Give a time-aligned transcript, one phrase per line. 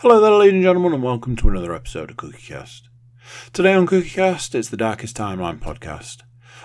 [0.00, 2.82] Hello there, ladies and gentlemen, and welcome to another episode of CookieCast.
[3.54, 6.18] Today on CookieCast, it's the Darkest Timeline podcast.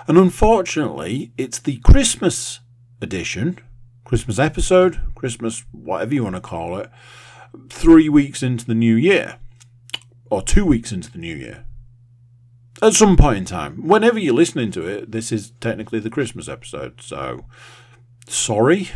[0.06, 2.60] And unfortunately, it's the Christmas
[3.00, 3.58] edition,
[4.04, 6.90] Christmas episode, Christmas, whatever you want to call it,
[7.70, 9.38] three weeks into the new year.
[10.28, 11.64] Or two weeks into the new year.
[12.82, 13.88] At some point in time.
[13.88, 17.46] Whenever you're listening to it, this is technically the Christmas episode, so
[18.28, 18.90] sorry.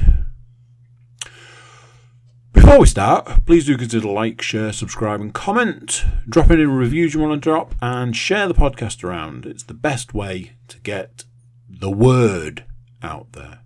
[2.67, 6.05] Before we start, please do consider like, share, subscribe, and comment.
[6.29, 9.47] Drop any reviews you want to drop, and share the podcast around.
[9.47, 11.23] It's the best way to get
[11.71, 12.65] the word
[13.05, 13.61] out there.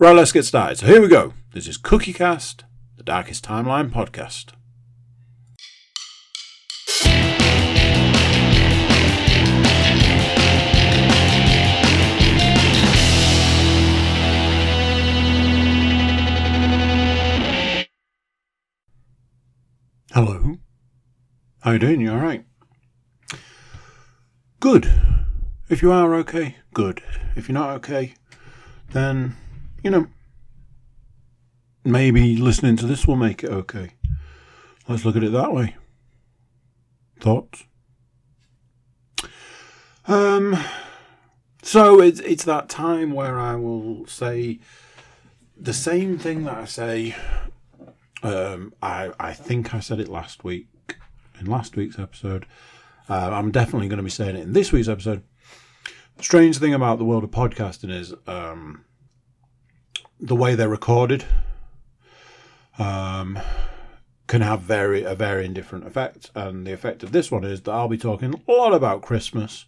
[0.00, 0.78] Right, let's get started.
[0.78, 1.34] So here we go.
[1.52, 2.64] This is CookieCast,
[2.96, 4.54] the Darkest Timeline podcast.
[20.14, 20.58] Hello.
[21.60, 22.02] How you doing?
[22.02, 22.44] You all right?
[24.60, 24.92] Good.
[25.70, 27.02] If you are okay, good.
[27.34, 28.12] If you're not okay,
[28.90, 29.36] then
[29.82, 30.08] you know
[31.82, 33.92] maybe listening to this will make it okay.
[34.86, 35.76] Let's look at it that way.
[37.18, 37.64] Thoughts?
[40.04, 40.62] Um.
[41.62, 44.58] So it's it's that time where I will say
[45.56, 47.16] the same thing that I say
[48.22, 50.68] um, I I think I said it last week
[51.40, 52.46] in last week's episode.
[53.08, 55.22] Uh, I'm definitely going to be saying it in this week's episode.
[56.16, 58.84] The strange thing about the world of podcasting is um,
[60.20, 61.24] the way they're recorded
[62.78, 63.38] um,
[64.28, 67.72] can have very a varying different effect, and the effect of this one is that
[67.72, 69.66] I'll be talking a lot about Christmas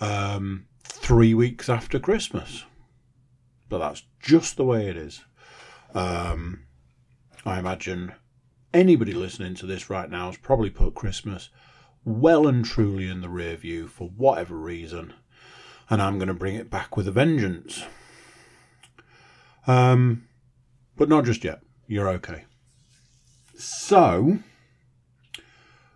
[0.00, 2.64] um, three weeks after Christmas,
[3.68, 5.24] but that's just the way it is.
[5.94, 6.64] Um,
[7.44, 8.12] I imagine
[8.72, 11.50] anybody listening to this right now has probably put Christmas
[12.04, 15.12] well and truly in the rear view for whatever reason,
[15.90, 17.84] and I'm going to bring it back with a vengeance.
[19.66, 20.28] Um,
[20.96, 21.62] but not just yet.
[21.86, 22.44] You're okay.
[23.54, 24.38] So,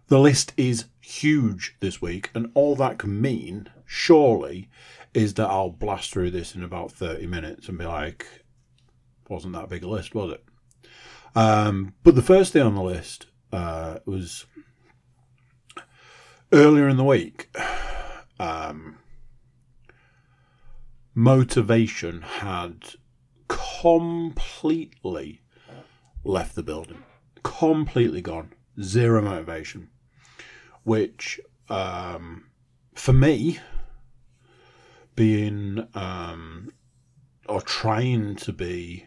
[0.09, 4.69] the list is huge this week, and all that can mean, surely,
[5.15, 8.27] is that I'll blast through this in about 30 minutes and be like,
[9.29, 10.46] wasn't that big a list, was it?
[11.37, 14.47] Um, but the first thing on the list uh, was
[16.51, 17.55] earlier in the week.
[18.39, 18.99] Um,
[21.15, 22.95] motivation had
[23.49, 25.43] completely
[26.25, 27.03] left the building,
[27.43, 29.91] completely gone, zero motivation.
[30.85, 32.49] Which, um,
[32.95, 33.59] for me,
[35.15, 36.73] being um,
[37.47, 39.07] or trying to be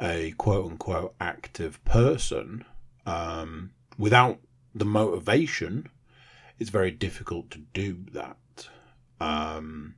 [0.00, 2.64] a quote unquote active person
[3.06, 4.38] um, without
[4.74, 5.88] the motivation,
[6.58, 8.36] it's very difficult to do that.
[9.20, 9.94] Um,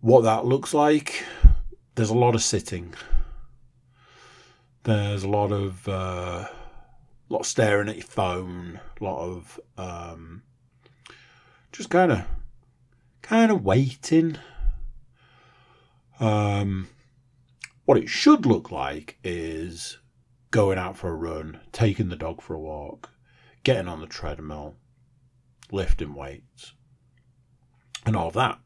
[0.00, 1.24] what that looks like,
[1.94, 2.94] there's a lot of sitting.
[4.82, 6.46] There's a lot of uh,
[7.28, 10.42] lot of staring at your phone, a lot of um,
[11.70, 12.24] just kind of
[13.22, 14.36] kind of waiting.
[16.18, 16.88] Um,
[17.90, 19.98] what it should look like is
[20.52, 23.10] going out for a run, taking the dog for a walk,
[23.64, 24.76] getting on the treadmill,
[25.72, 26.74] lifting weights,
[28.06, 28.60] and all that.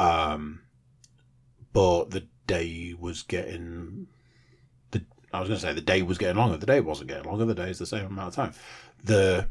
[0.00, 0.62] Um,
[1.72, 4.08] but the day was getting
[4.90, 6.56] the I was going to say the day was getting longer.
[6.56, 7.44] The day wasn't getting longer.
[7.44, 8.54] The day is the same amount of time.
[9.04, 9.48] The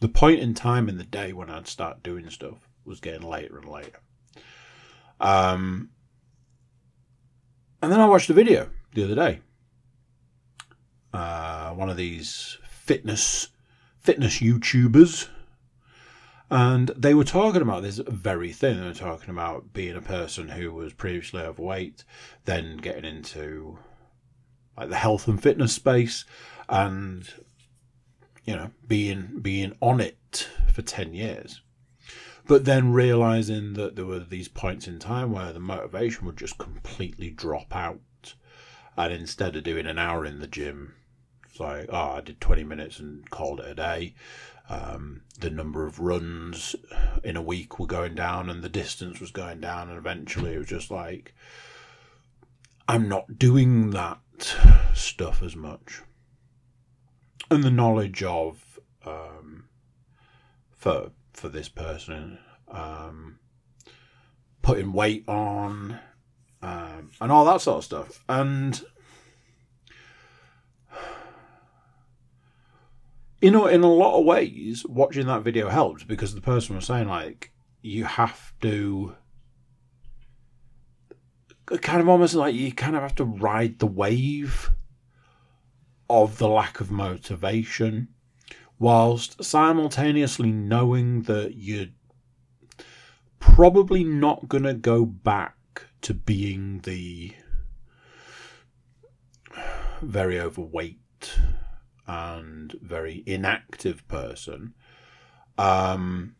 [0.00, 3.58] the point in time in the day when I'd start doing stuff was getting later
[3.58, 4.00] and later.
[5.20, 5.90] Um,
[7.82, 9.40] and then I watched a video the other day.
[11.12, 13.48] Uh, one of these fitness
[13.98, 15.28] fitness YouTubers,
[16.50, 18.80] and they were talking about this very thing.
[18.80, 22.04] They were talking about being a person who was previously overweight,
[22.44, 23.78] then getting into
[24.76, 26.24] like the health and fitness space,
[26.68, 27.28] and
[28.44, 31.62] you know being being on it for ten years
[32.46, 36.58] but then realizing that there were these points in time where the motivation would just
[36.58, 38.00] completely drop out.
[38.96, 40.94] And instead of doing an hour in the gym
[41.50, 44.14] it's like oh i did 20 minutes and called it a day.
[44.68, 46.76] Um, the number of runs
[47.24, 50.58] in a week were going down and the distance was going down and eventually it
[50.58, 51.34] was just like
[52.88, 54.20] i'm not doing that
[54.94, 56.02] stuff as much.
[57.50, 59.64] And the knowledge of um,
[60.76, 61.10] for
[61.40, 62.38] for this person,
[62.68, 63.38] um,
[64.60, 65.98] putting weight on,
[66.62, 68.22] um, and all that sort of stuff.
[68.28, 68.80] And
[73.40, 76.84] you know, in a lot of ways, watching that video helped because the person was
[76.84, 79.16] saying like you have to
[81.80, 84.70] kind of almost like you kind of have to ride the wave
[86.10, 88.08] of the lack of motivation
[88.80, 91.86] whilst simultaneously knowing that you're
[93.38, 97.32] probably not going to go back to being the
[100.00, 101.38] very overweight
[102.06, 104.74] and very inactive person.
[105.58, 106.36] Um,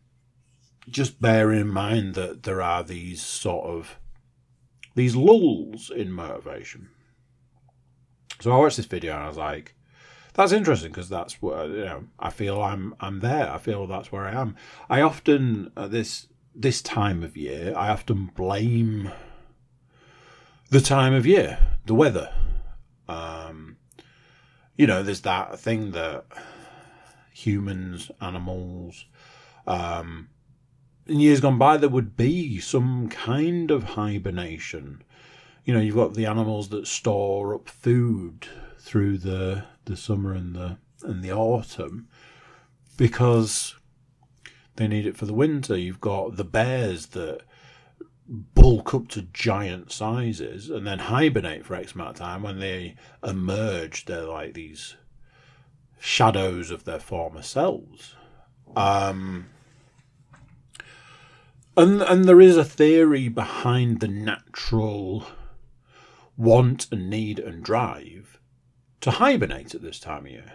[0.89, 3.99] just bear in mind that there are these sort of
[4.95, 6.89] these lulls in motivation.
[8.39, 9.75] So I watched this video and I was like,
[10.33, 12.03] that's interesting because that's where you know.
[12.19, 13.51] I feel I'm I'm there.
[13.51, 14.55] I feel that's where I am.
[14.89, 19.11] I often at this this time of year, I often blame
[20.69, 22.33] the time of year, the weather.
[23.07, 23.77] Um,
[24.77, 26.25] you know, there's that thing that
[27.33, 29.05] humans, animals,
[29.67, 30.29] um,
[31.07, 35.03] in years gone by, there would be some kind of hibernation.
[35.65, 38.47] You know, you've got the animals that store up food
[38.79, 42.07] through the the summer and the and the autumn
[42.97, 43.75] because
[44.75, 45.77] they need it for the winter.
[45.77, 47.41] You've got the bears that
[48.27, 52.43] bulk up to giant sizes and then hibernate for X amount of time.
[52.43, 54.95] When they emerge, they're like these
[55.99, 58.15] shadows of their former selves.
[58.75, 59.49] Um,
[61.75, 65.25] and and there is a theory behind the natural
[66.37, 68.30] want and need and drive
[69.01, 70.53] to hibernate at this time of year.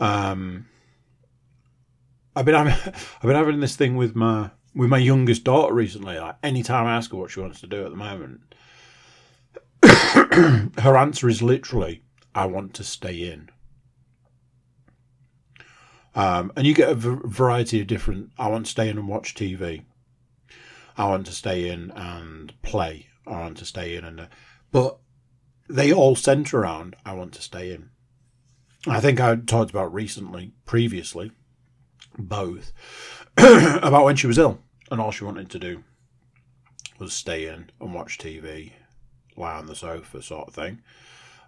[0.00, 0.66] Um,
[2.34, 6.18] I've been having, I've been having this thing with my with my youngest daughter recently.
[6.18, 8.40] Like anytime I ask her what she wants to do at the moment,
[10.82, 12.02] her answer is literally,
[12.34, 13.50] "I want to stay in."
[16.14, 18.30] Um, and you get a v- variety of different.
[18.38, 19.84] I want to stay in and watch TV.
[20.96, 23.06] I want to stay in and play.
[23.24, 24.26] I want to stay in and, uh,
[24.72, 24.98] but
[25.68, 26.96] they all centre around.
[27.04, 27.90] I want to stay in.
[28.86, 31.32] I think I talked about recently, previously,
[32.16, 32.72] both
[33.36, 34.60] about when she was ill
[34.90, 35.84] and all she wanted to do
[36.98, 38.72] was stay in and watch TV,
[39.36, 40.80] lie on the sofa, sort of thing.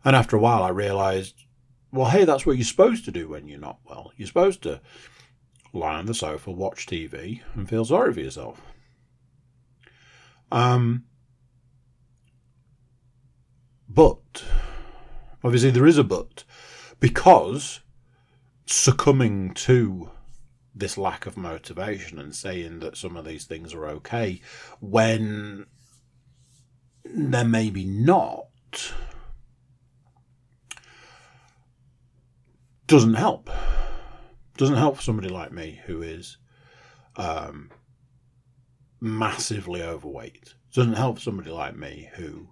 [0.04, 1.44] And after a while, I realised,
[1.92, 4.12] well, hey, that's what you're supposed to do when you're not well.
[4.16, 4.80] You're supposed to
[5.72, 8.60] lie on the sofa, watch TV, and feel sorry for yourself.
[10.52, 11.04] Um,
[13.92, 14.44] but
[15.42, 16.44] obviously, there is a but
[17.00, 17.80] because
[18.66, 20.10] succumbing to
[20.74, 24.40] this lack of motivation and saying that some of these things are okay
[24.78, 25.66] when
[27.04, 28.46] they're maybe not
[32.86, 33.50] doesn't help.
[34.56, 36.38] Doesn't help somebody like me who is
[37.16, 37.70] um,
[39.00, 40.54] massively overweight.
[40.74, 42.48] Doesn't help somebody like me who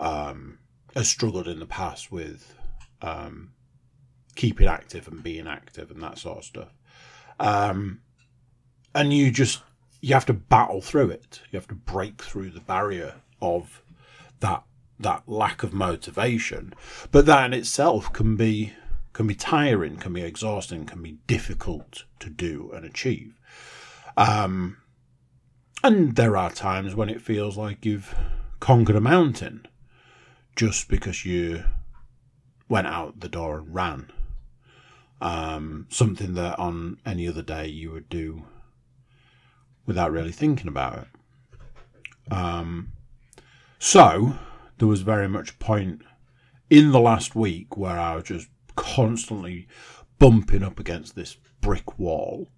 [0.00, 0.58] um,
[0.94, 2.54] has struggled in the past with
[3.02, 3.52] um,
[4.34, 6.74] keeping active and being active and that sort of stuff.
[7.40, 8.00] Um,
[8.94, 9.62] and you just
[10.00, 11.40] you have to battle through it.
[11.50, 13.82] You have to break through the barrier of
[14.40, 14.62] that
[15.00, 16.74] that lack of motivation.
[17.10, 18.74] But that in itself can be
[19.12, 23.38] can be tiring, can be exhausting, can be difficult to do and achieve.
[24.16, 24.78] Um,
[25.82, 28.14] and there are times when it feels like you've
[28.60, 29.66] conquered a mountain
[30.56, 31.64] just because you
[32.68, 34.12] went out the door and ran
[35.20, 38.44] um, something that on any other day you would do
[39.86, 42.32] without really thinking about it.
[42.32, 42.92] Um,
[43.78, 44.34] so
[44.78, 46.02] there was very much a point
[46.68, 49.66] in the last week where I was just constantly
[50.18, 52.48] bumping up against this brick wall.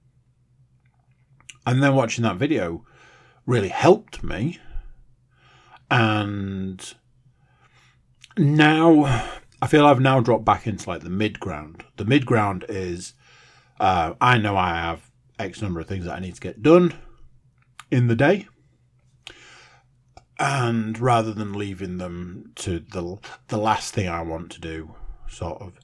[1.65, 2.85] And then watching that video
[3.45, 4.61] really helped me.
[5.89, 6.95] And
[8.39, 9.05] now
[9.61, 11.85] I feel I've now dropped back into like the mid ground.
[11.97, 13.15] The mid ground is
[13.81, 16.95] uh, I know I have X number of things that I need to get done
[17.91, 18.47] in the day.
[20.39, 24.95] And rather than leaving them to the the last thing I want to do,
[25.29, 25.81] sort of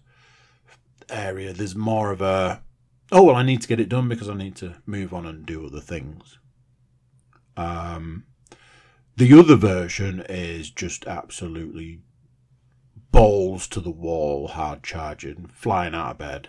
[1.08, 2.62] area, there's more of a
[3.10, 5.46] oh well, I need to get it done because I need to move on and
[5.46, 6.38] do other things.
[7.56, 8.24] Um,
[9.16, 12.00] the other version is just absolutely
[13.12, 16.48] balls to the wall, hard charging, flying out of bed,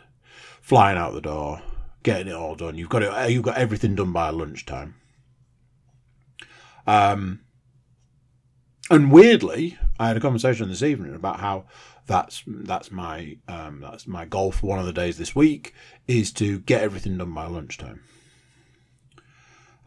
[0.62, 1.62] flying out the door,
[2.02, 2.78] getting it all done.
[2.78, 3.32] You've got it.
[3.32, 4.96] You've got everything done by lunchtime.
[6.88, 7.42] Um,
[8.90, 11.66] and weirdly, I had a conversation this evening about how
[12.06, 15.74] that's that's my um, that's my goal for one of the days this week
[16.08, 18.02] is to get everything done by lunchtime.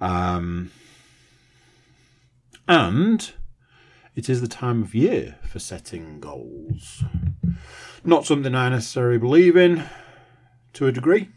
[0.01, 0.71] Um,
[2.69, 3.33] and
[4.17, 7.05] it is the time of year for setting goals.
[8.03, 9.85] Not something I necessarily believe in
[10.73, 11.29] to a degree,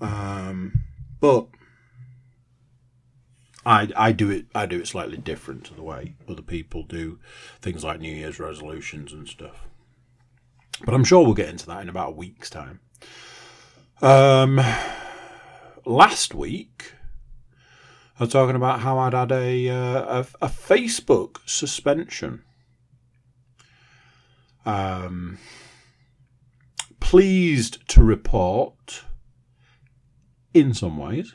[0.00, 0.82] um,
[1.20, 1.46] but
[3.64, 7.20] I I do it I do it slightly different to the way other people do
[7.62, 9.66] things like New Year's resolutions and stuff.
[10.84, 12.80] But I'm sure we'll get into that in about a week's time.
[14.02, 14.60] Um,
[15.84, 16.92] last week
[18.18, 22.42] I was talking about how I'd had a uh, a, a Facebook suspension.
[24.64, 25.38] Um,
[26.98, 29.04] pleased to report,
[30.54, 31.34] in some ways,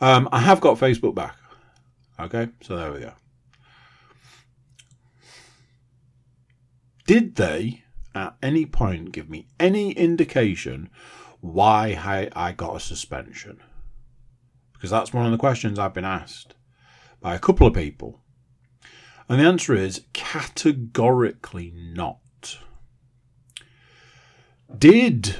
[0.00, 1.36] um, I have got Facebook back.
[2.18, 3.12] Okay, so there we go.
[7.06, 7.82] Did they
[8.14, 10.88] at any point give me any indication
[11.40, 13.60] why I got a suspension?
[14.80, 16.54] Because that's one of the questions I've been asked
[17.20, 18.22] by a couple of people.
[19.28, 22.56] And the answer is categorically not.
[24.74, 25.36] Did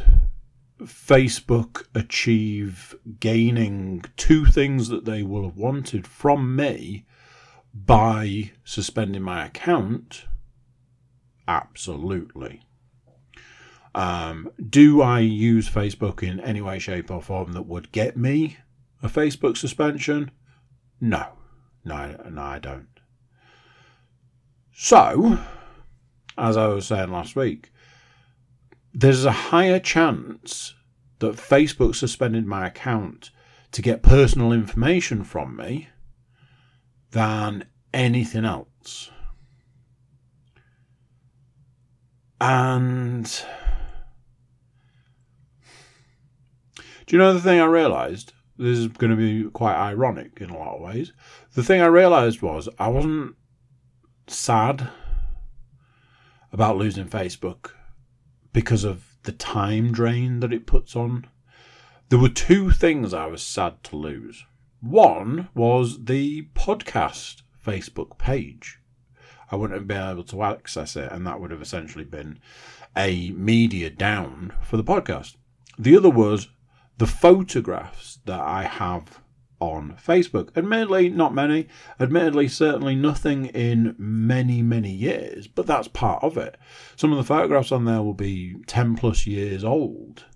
[0.83, 7.07] Facebook achieve gaining two things that they will have wanted from me
[7.73, 10.27] by suspending my account?
[11.49, 12.61] Absolutely.
[13.95, 18.59] Um, do I use Facebook in any way, shape, or form that would get me
[19.03, 20.31] a Facebook suspension?
[21.01, 21.27] No.
[21.85, 22.89] No, no, I don't.
[24.73, 25.39] So,
[26.37, 27.73] as I was saying last week,
[28.93, 30.75] there's a higher chance
[31.21, 33.31] that Facebook suspended my account
[33.73, 35.89] to get personal information from me
[37.13, 39.11] than anything else.
[42.41, 43.25] And
[47.07, 48.33] do you know the thing I realised?
[48.61, 51.15] This is going to be quite ironic in a lot of ways.
[51.55, 53.35] The thing I realised was I wasn't
[54.27, 54.91] sad
[56.53, 57.71] about losing Facebook
[58.53, 61.27] because of the time drain that it puts on.
[62.11, 64.45] There were two things I was sad to lose.
[64.83, 68.79] One was the podcast Facebook page.
[69.51, 72.39] I wouldn't have been able to access it, and that would have essentially been
[72.95, 75.37] a media down for the podcast.
[75.79, 76.49] The other was
[77.01, 79.23] the photographs that I have
[79.59, 80.55] on Facebook.
[80.55, 81.67] Admittedly, not many.
[81.99, 86.59] Admittedly, certainly nothing in many, many years, but that's part of it.
[86.97, 90.27] Some of the photographs on there will be 10 plus years old.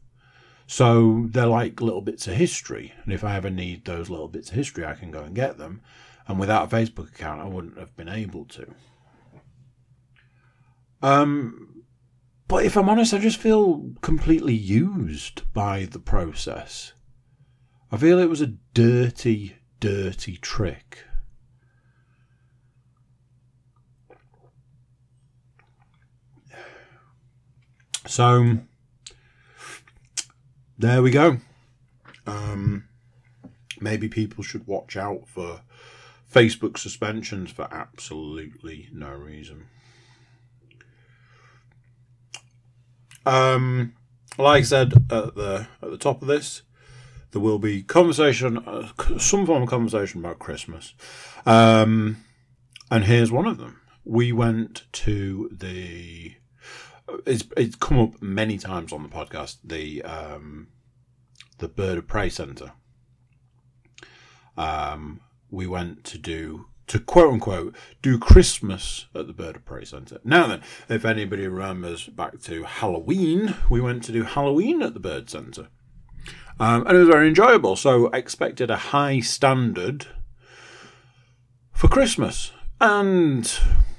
[0.67, 2.95] So they're like little bits of history.
[3.05, 5.59] And if I ever need those little bits of history, I can go and get
[5.59, 5.83] them.
[6.27, 8.75] And without a Facebook account, I wouldn't have been able to.
[11.03, 11.74] Um,
[12.55, 16.93] but if I'm honest, I just feel completely used by the process.
[17.91, 21.01] I feel it was a dirty, dirty trick.
[28.07, 28.59] So,
[30.79, 31.39] there we go.
[32.25, 32.85] Um,
[33.81, 35.63] maybe people should watch out for
[36.33, 39.67] Facebook suspensions for absolutely no reason.
[43.27, 43.95] Um,
[44.39, 46.63] like I said at the at the top of this,
[47.31, 48.89] there will be conversation, uh,
[49.19, 50.95] some form of conversation about Christmas.
[51.45, 52.19] Um,
[52.91, 53.81] and here's one of them.
[54.05, 56.35] We went to the.
[57.27, 59.59] It's it's come up many times on the podcast.
[59.65, 60.69] The um,
[61.59, 62.73] the Bird of Prey Centre.
[64.57, 69.85] Um, we went to do to quote unquote do Christmas at the Bird of Prey
[69.85, 70.21] Centre.
[70.25, 75.01] Now then, if anybody remembers back to Halloween, we went to do Halloween at the
[75.01, 75.69] Bird Centre.
[76.61, 77.77] Um, and it was very enjoyable.
[77.77, 80.07] So I expected a high standard
[81.73, 82.53] for Christmas.
[82.81, 83.59] And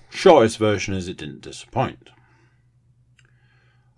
[0.10, 2.10] shortest version is it didn't disappoint.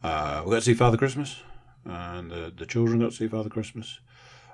[0.03, 1.41] Uh, we got to see Father Christmas,
[1.83, 3.99] and the, the children got to see Father Christmas.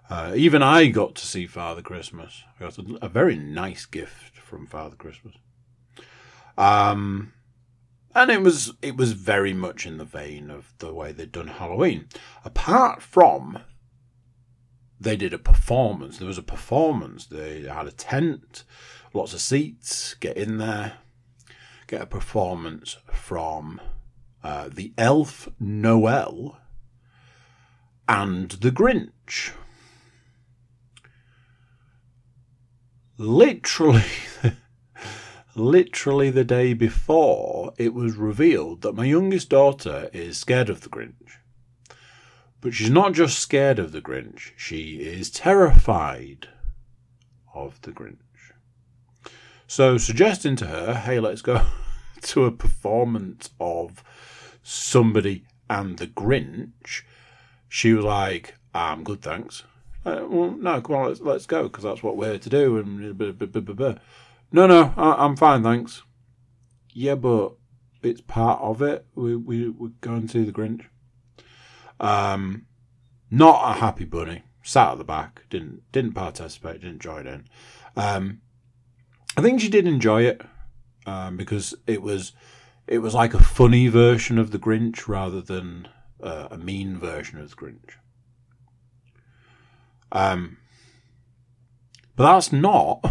[0.09, 2.43] Uh, even I got to see Father Christmas.
[2.59, 5.35] I got a, a very nice gift from Father Christmas.
[6.57, 7.33] Um,
[8.13, 11.47] and it was it was very much in the vein of the way they'd done
[11.47, 12.07] Halloween,
[12.45, 13.59] apart from
[14.99, 16.17] they did a performance.
[16.17, 17.25] There was a performance.
[17.25, 18.63] They had a tent,
[19.13, 20.13] lots of seats.
[20.15, 20.93] Get in there,
[21.87, 23.81] get a performance from
[24.43, 26.57] uh, the elf Noel
[28.07, 29.53] and the Grinch.
[33.17, 34.03] Literally,
[35.55, 40.89] literally the day before it was revealed that my youngest daughter is scared of the
[40.89, 41.37] Grinch.
[42.59, 46.47] But she's not just scared of the Grinch, she is terrified
[47.53, 48.17] of the Grinch.
[49.67, 51.65] So, suggesting to her, hey, let's go
[52.21, 54.03] to a performance of
[54.63, 57.03] somebody and the Grinch,
[57.69, 59.63] she was like, I'm good, thanks.
[60.05, 62.77] Uh, well, no, come on, let's, let's go, because that's what we're here to do.
[62.77, 63.95] And blah, blah, blah,
[64.51, 66.03] No, no, I, am fine, thanks.
[66.93, 67.53] Yeah, but
[68.01, 69.05] it's part of it.
[69.15, 70.85] We, we, we're going to see the Grinch.
[71.99, 72.65] Um,
[73.31, 74.43] not a happy bunny.
[74.61, 77.47] Sat at the back, didn't didn't participate, didn't join in.
[77.97, 78.39] Um,
[79.35, 80.41] I think she did enjoy it
[81.05, 82.31] um, because it was
[82.87, 85.87] it was like a funny version of the Grinch rather than
[86.21, 87.95] uh, a mean version of the Grinch.
[90.13, 90.57] Um,
[92.15, 93.03] but that's not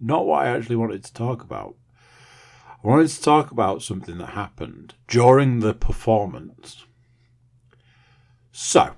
[0.00, 1.76] not what I actually wanted to talk about.
[2.68, 6.84] I wanted to talk about something that happened during the performance.
[8.52, 8.90] So,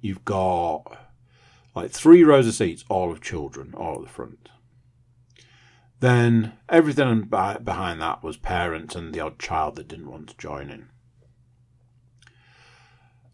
[0.00, 0.98] you've got
[1.76, 4.48] like three rows of seats, all of children, all at the front.
[6.00, 10.70] Then everything behind that was parents and the odd child that didn't want to join
[10.70, 10.88] in.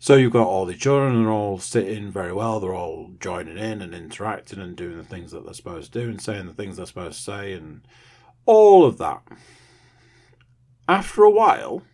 [0.05, 3.57] So you've got all the children, and they're all sitting very well, they're all joining
[3.57, 6.53] in and interacting and doing the things that they're supposed to do and saying the
[6.53, 7.81] things they're supposed to say and
[8.45, 9.23] all of that.
[10.87, 11.85] After a while,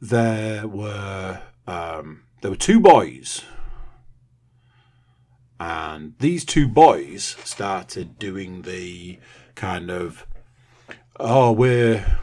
[0.00, 3.42] there were um, there were two boys
[5.58, 9.18] and these two boys started doing the
[9.56, 10.28] kind of
[11.18, 12.20] oh we're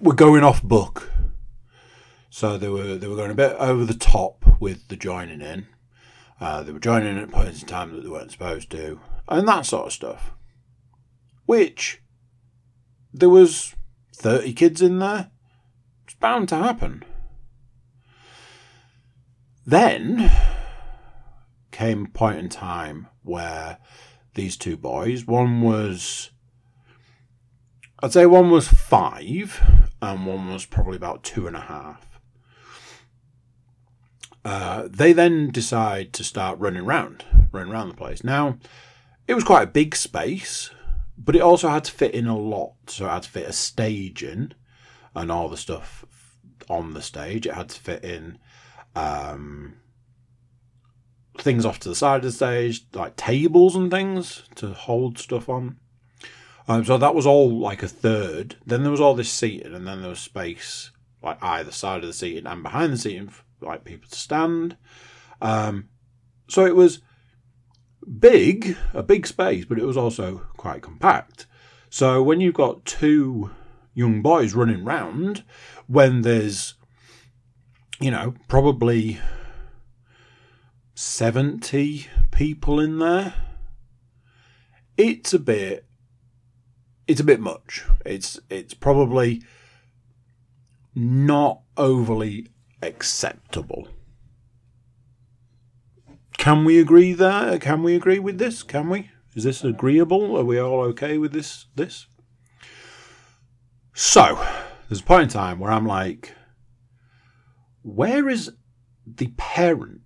[0.00, 1.11] we're going off book
[2.34, 5.66] so they were they were going a bit over the top with the joining in.
[6.40, 8.98] Uh, they were joining in at points in time that they weren't supposed to
[9.28, 10.32] and that sort of stuff.
[11.44, 12.00] Which
[13.12, 13.74] there was
[14.16, 15.30] 30 kids in there.
[16.04, 17.04] It's bound to happen.
[19.66, 20.32] Then
[21.70, 23.76] came a point in time where
[24.34, 26.30] these two boys, one was,
[28.02, 29.60] I'd say one was five,
[30.00, 32.11] and one was probably about two and a half.
[34.44, 38.24] Uh, they then decide to start running around, running around the place.
[38.24, 38.58] Now,
[39.28, 40.70] it was quite a big space,
[41.16, 42.72] but it also had to fit in a lot.
[42.88, 44.54] So it had to fit a stage in,
[45.14, 46.04] and all the stuff
[46.68, 47.46] on the stage.
[47.46, 48.38] It had to fit in
[48.96, 49.74] um,
[51.38, 55.48] things off to the side of the stage, like tables and things to hold stuff
[55.48, 55.76] on.
[56.68, 58.56] Um, so that was all like a third.
[58.64, 60.90] Then there was all this seating, and then there was space
[61.22, 64.76] like either side of the seating and behind the seating like people to stand.
[65.40, 65.88] Um,
[66.48, 67.00] so it was
[68.18, 71.46] big, a big space, but it was also quite compact.
[71.90, 73.50] So when you've got two
[73.94, 75.44] young boys running round,
[75.86, 76.74] when there's,
[78.00, 79.18] you know, probably
[80.94, 83.34] 70 people in there.
[84.96, 85.86] It's a bit
[87.08, 87.84] it's a bit much.
[88.06, 89.42] It's it's probably
[90.94, 92.48] not overly
[92.82, 93.88] acceptable.
[96.36, 97.58] Can we agree there?
[97.58, 98.62] Can we agree with this?
[98.62, 99.10] Can we?
[99.34, 100.36] Is this agreeable?
[100.36, 102.06] Are we all okay with this this?
[103.94, 104.44] So,
[104.88, 106.34] there's a point in time where I'm like,
[107.82, 108.50] where is
[109.06, 110.02] the parent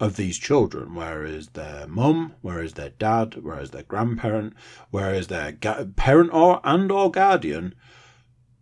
[0.00, 0.94] of these children.
[0.94, 2.34] Where is their mum?
[2.40, 3.42] Where is their dad?
[3.42, 4.54] Where is their grandparent?
[4.90, 7.74] Where is their ga- parent or and or guardian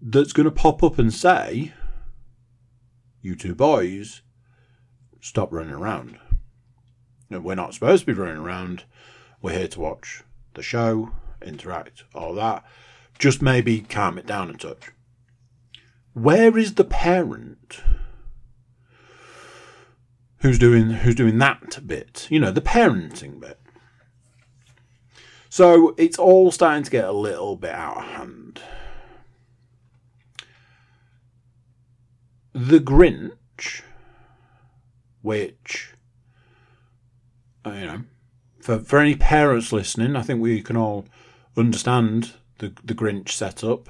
[0.03, 1.73] that's going to pop up and say,
[3.21, 4.23] "You two boys,
[5.21, 6.19] stop running around.
[7.31, 8.85] we're not supposed to be running around.
[9.43, 10.23] We're here to watch
[10.55, 11.11] the show,
[11.43, 12.65] interact, all that.
[13.19, 14.93] Just maybe calm it down a touch."
[16.15, 17.81] Where is the parent
[20.41, 23.59] who's doing who's doing that bit, you know, the parenting bit.
[25.49, 28.61] So it's all starting to get a little bit out of hand.
[32.61, 33.83] The Grinch,
[35.23, 35.95] which
[37.65, 38.03] uh, you know,
[38.61, 41.07] for for any parents listening, I think we can all
[41.57, 43.89] understand the the Grinch setup.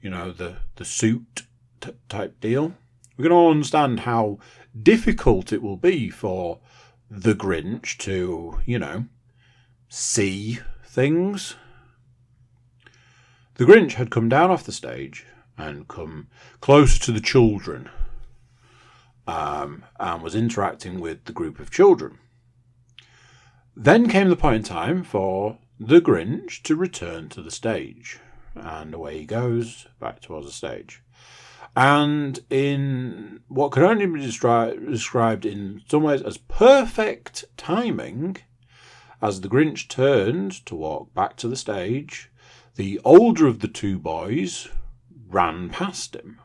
[0.00, 1.42] You know, the the suit
[1.82, 2.72] t- type deal.
[3.18, 4.38] We can all understand how
[4.74, 6.60] difficult it will be for
[7.10, 9.04] the Grinch to, you know,
[9.90, 11.54] see things.
[13.56, 15.26] The Grinch had come down off the stage
[15.58, 16.28] and come
[16.60, 17.88] closer to the children
[19.26, 22.18] um, and was interacting with the group of children.
[23.74, 28.20] Then came the point in time for the Grinch to return to the stage.
[28.54, 31.02] And away he goes back towards the stage.
[31.76, 38.38] And in what could only be described in some ways as perfect timing,
[39.20, 42.30] as the Grinch turned to walk back to the stage,
[42.76, 44.68] the older of the two boys
[45.28, 46.40] ran past him.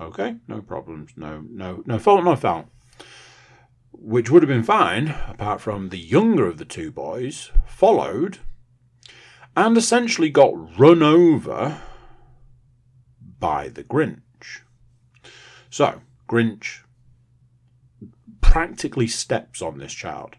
[0.00, 2.70] Okay, no problems, no, no, no fault, no foul.
[3.92, 8.38] Which would have been fine, apart from the younger of the two boys followed
[9.56, 11.80] and essentially got run over
[13.40, 14.60] by the Grinch.
[15.68, 16.80] So, Grinch
[18.40, 20.36] practically steps on this child.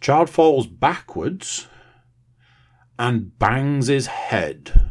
[0.00, 1.66] Child falls backwards
[2.98, 4.90] and bangs his head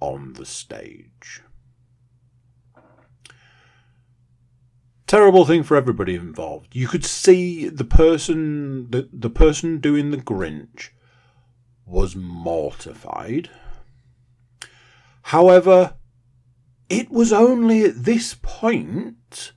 [0.00, 1.42] on the stage.
[5.06, 6.76] Terrible thing for everybody involved.
[6.76, 10.90] You could see the person the, the person doing the Grinch
[11.86, 13.48] was mortified.
[15.22, 15.94] However,
[16.88, 19.52] it was only at this point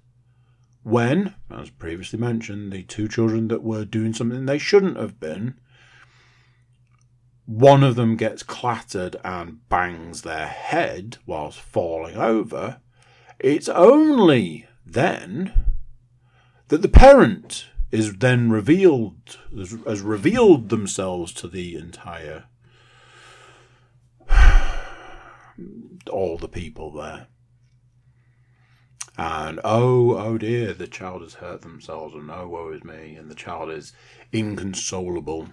[0.83, 5.59] when, as previously mentioned, the two children that were doing something they shouldn't have been,
[7.51, 12.79] one of them gets clattered and bangs their head whilst falling over.
[13.39, 15.53] It's only then
[16.69, 22.45] that the parent is then revealed has, revealed themselves to the entire
[26.09, 27.27] all the people there.
[29.17, 33.29] And oh, oh dear, the child has hurt themselves, and oh, woe is me, and
[33.29, 33.91] the child is
[34.31, 35.49] inconsolable.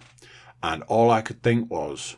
[0.62, 2.16] And all I could think was,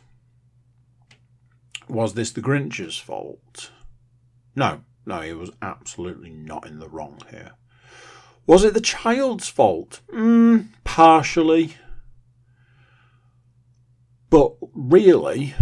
[1.87, 3.71] was this the Grinch's fault?
[4.55, 7.51] No, no, he was absolutely not in the wrong here.
[8.47, 10.01] Was it the child's fault?
[10.11, 11.75] Mm, partially.
[14.29, 15.53] But really,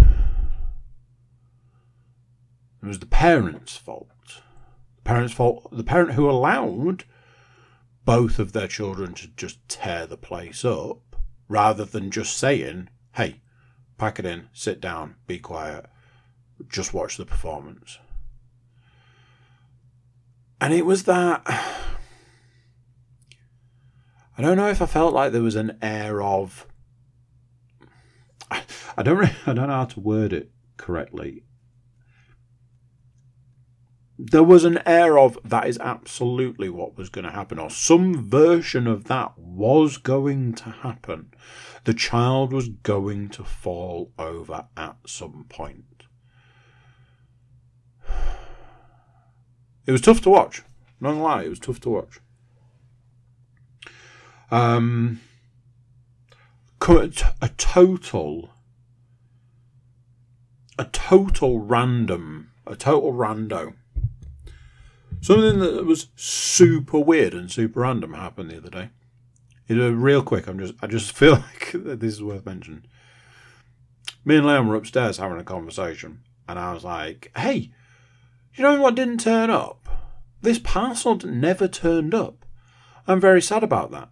[2.82, 4.08] it was the parents' fault.
[4.98, 5.68] The parents' fault.
[5.72, 7.04] The parent who allowed
[8.06, 11.09] both of their children to just tear the place up,
[11.50, 13.42] rather than just saying, "Hey,
[13.98, 15.88] pack it in, sit down, be quiet,
[16.70, 18.00] just watch the performance."
[20.62, 21.42] And it was that.
[24.38, 26.66] I don't know if I felt like there was an air of.
[28.50, 29.18] I don't.
[29.18, 31.44] Really, I don't know how to word it correctly
[34.22, 38.30] there was an air of that is absolutely what was going to happen, or some
[38.30, 41.34] version of that was going to happen.
[41.86, 45.86] The child was going to fall over at some point.
[49.86, 50.64] It was tough to watch.
[51.00, 52.20] Not gonna lie, it was tough to watch.
[54.52, 55.22] Um,
[56.82, 58.50] a total,
[60.78, 63.76] a total random, a total rando
[65.22, 68.90] Something that was super weird and super random happened the other day.
[69.68, 72.86] You know, real quick, I'm just I just feel like this is worth mentioning.
[74.26, 77.72] Me and Leon were upstairs having a conversation, and I was like, "Hey,
[78.56, 79.88] you know what didn't turn up?
[80.42, 82.46] This parcel never turned up.
[83.06, 84.10] I'm very sad about that."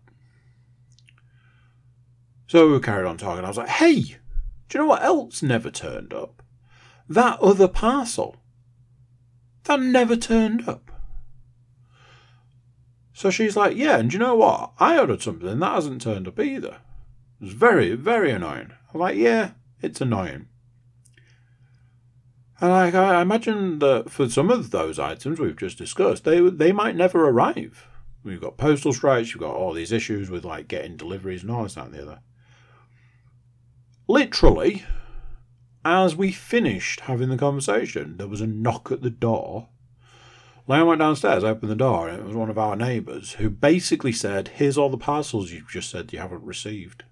[2.48, 3.46] So we carried on talking.
[3.46, 6.44] I was like, "Hey, do you know what else never turned up?
[7.10, 8.36] That other parcel.
[9.64, 10.97] That never turned up."
[13.18, 14.74] So she's like, Yeah, and you know what?
[14.78, 16.78] I ordered something that hasn't turned up either.
[17.42, 18.74] It's very, very annoying.
[18.94, 20.50] I'm like, Yeah, it's annoying.
[22.62, 26.72] And like, I imagine that for some of those items we've just discussed, they they
[26.72, 27.88] might never arrive.
[28.24, 31.64] We've got postal strikes, you've got all these issues with like getting deliveries and all
[31.64, 32.20] this, that, and the other.
[34.08, 34.84] Literally,
[35.84, 39.70] as we finished having the conversation, there was a knock at the door
[40.68, 44.12] Leon went downstairs, opened the door, and it was one of our neighbours who basically
[44.12, 47.06] said, Here's all the parcels you've just said you haven't received.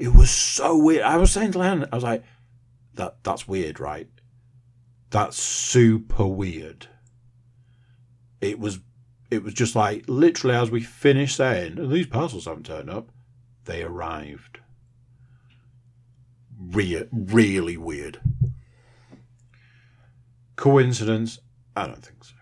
[0.00, 1.02] It was so weird.
[1.02, 2.24] I was saying to Leon, I was like,
[2.94, 4.08] that that's weird, right?
[5.10, 6.88] That's super weird.
[8.40, 8.80] It was
[9.30, 13.10] it was just like literally as we finished saying, these parcels haven't turned up,
[13.66, 14.58] they arrived.
[16.58, 18.20] Re- really weird.
[20.56, 21.38] Coincidence?
[21.76, 22.34] I don't think so.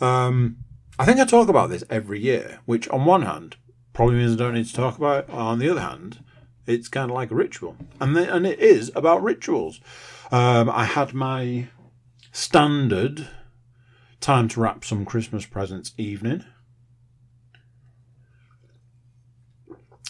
[0.00, 0.58] Um,
[0.98, 3.56] I think I talk about this every year, which on one hand
[3.92, 5.30] probably means I don't need to talk about it.
[5.30, 6.22] On the other hand,
[6.66, 9.80] it's kind of like a ritual, and the, and it is about rituals.
[10.30, 11.68] Um, I had my
[12.32, 13.28] standard
[14.20, 16.44] time to wrap some Christmas presents evening.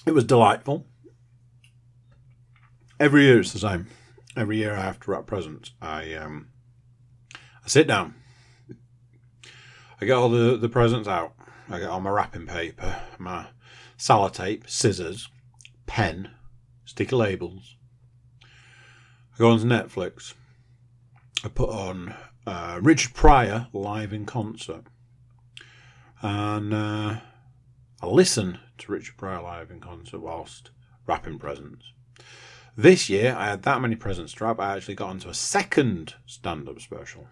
[0.08, 0.86] it was delightful.
[2.98, 3.86] Every year it's the same.
[4.36, 5.72] Every year I have to wrap presents.
[5.80, 6.48] I um,
[7.64, 8.14] I sit down.
[10.00, 11.34] I get all the, the presents out.
[11.68, 13.46] I get all my wrapping paper, my
[13.98, 15.28] sellotape, scissors,
[15.86, 16.30] pen,
[16.84, 17.76] sticky labels.
[18.42, 20.34] I go on to Netflix.
[21.44, 22.14] I put on
[22.46, 24.84] uh, Richard Pryor live in concert.
[26.22, 27.16] And uh,
[28.00, 30.70] I listen to Richard Pryor live in concert whilst
[31.06, 31.84] wrapping presents.
[32.76, 36.14] This year, I had that many presents to wrap, I actually got onto a second
[36.26, 37.26] stand up special.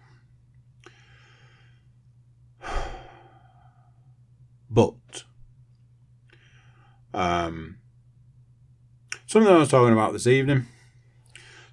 [4.69, 5.23] But
[7.13, 7.77] um,
[9.25, 10.65] something I was talking about this evening,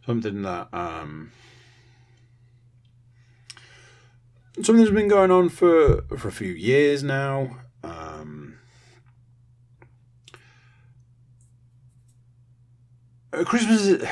[0.06, 1.32] something that um,
[4.56, 7.58] something that's been going on for for a few years now.
[7.82, 8.58] Um,
[13.44, 14.08] Christmas is,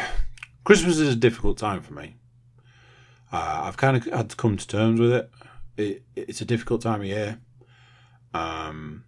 [0.64, 2.16] Christmas is a difficult time for me.
[3.33, 5.31] Uh, I've kind of had to come to terms with it.
[5.77, 6.03] it.
[6.16, 7.38] It's a difficult time of year.
[8.35, 9.05] Um,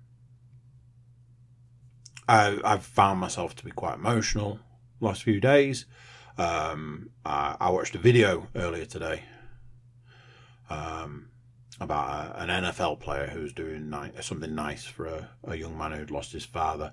[2.28, 4.58] I, I've found myself to be quite emotional
[5.00, 5.86] last few days.
[6.36, 9.22] Um, I, I, watched a video earlier today
[10.68, 11.28] um,
[11.80, 15.92] about a, an NFL player who's doing ni- something nice for a, a, young man
[15.92, 16.92] who'd lost his father.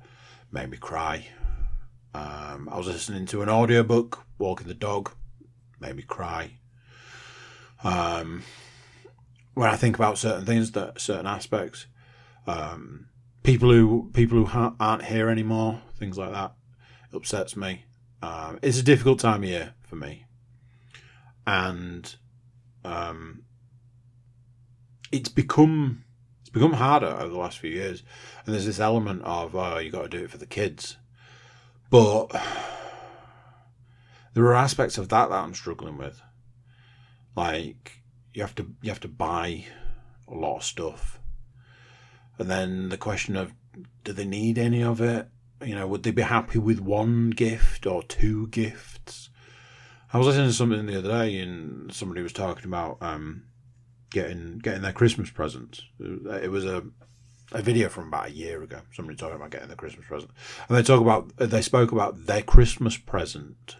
[0.52, 1.26] Made me cry.
[2.14, 5.12] Um, I was listening to an audiobook, walking the dog,
[5.80, 6.52] made me cry.
[7.84, 8.44] Um,
[9.56, 11.88] when I think about certain things, that certain aspects,
[12.48, 13.08] um,
[13.44, 16.54] people who people who ha- aren't here anymore, things like that,
[17.14, 17.86] upsets me.
[18.22, 20.26] Um, it's a difficult time of year for me,
[21.46, 22.16] and
[22.84, 23.44] um,
[25.12, 26.04] it's become
[26.42, 28.04] it's become harder over the last few years.
[28.46, 30.98] And there's this element of oh, you got to do it for the kids,
[31.90, 32.28] but
[34.34, 36.22] there are aspects of that that I'm struggling with.
[37.36, 38.02] Like
[38.34, 39.66] you have to you have to buy
[40.28, 41.21] a lot of stuff
[42.42, 43.54] and then the question of
[44.04, 45.28] do they need any of it?
[45.64, 49.30] You know, would they be happy with one gift or two gifts?
[50.12, 53.44] I was listening to something the other day, and somebody was talking about um,
[54.10, 55.84] getting getting their Christmas presents.
[56.00, 56.84] It was a
[57.52, 58.80] a video from about a year ago.
[58.92, 60.32] Somebody talking about getting their Christmas present,
[60.68, 63.78] and they talk about they spoke about their Christmas present,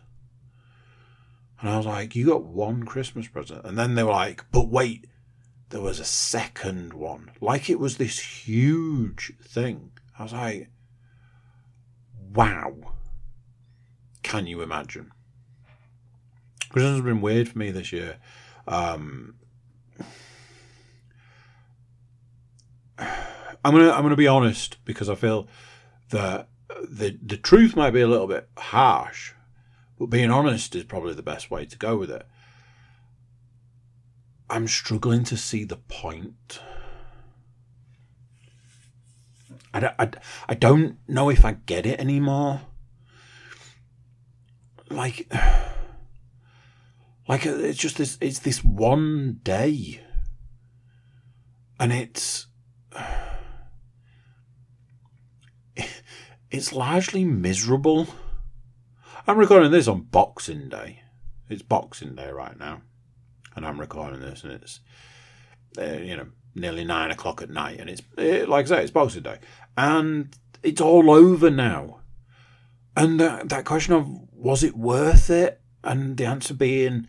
[1.60, 4.70] and I was like, "You got one Christmas present," and then they were like, "But
[4.70, 5.08] wait,
[5.72, 7.32] there was a second one.
[7.40, 9.92] Like it was this huge thing.
[10.20, 10.70] I was like,
[12.34, 12.76] wow.
[14.22, 15.12] Can you imagine?
[16.70, 18.18] Christmas has been weird for me this year.
[18.68, 19.36] Um,
[23.00, 25.48] I'm gonna I'm gonna be honest because I feel
[26.10, 26.48] that
[26.90, 29.34] the the truth might be a little bit harsh,
[29.98, 32.26] but being honest is probably the best way to go with it.
[34.52, 36.60] I'm struggling to see the point.
[39.74, 40.12] I I,
[40.50, 42.60] I don't know if I get it anymore.
[44.90, 45.32] Like,
[47.30, 48.18] like it's just this.
[48.20, 50.02] It's this one day,
[51.80, 52.48] and it's
[56.52, 58.08] it's largely miserable.
[59.26, 61.04] I'm recording this on Boxing Day.
[61.48, 62.82] It's Boxing Day right now
[63.56, 64.80] and I'm recording this, and it's
[65.78, 68.92] uh, you know nearly nine o'clock at night, and it's it, like I say, it's
[68.92, 69.40] Boxing Day,
[69.78, 72.00] and it's all over now.
[72.96, 77.08] And that, that question of was it worth it, and the answer being,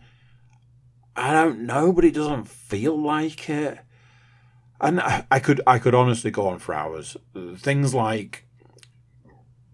[1.15, 3.79] I don't know, but it doesn't feel like it.
[4.79, 7.17] And I, I could I could honestly go on for hours.
[7.57, 8.47] Things like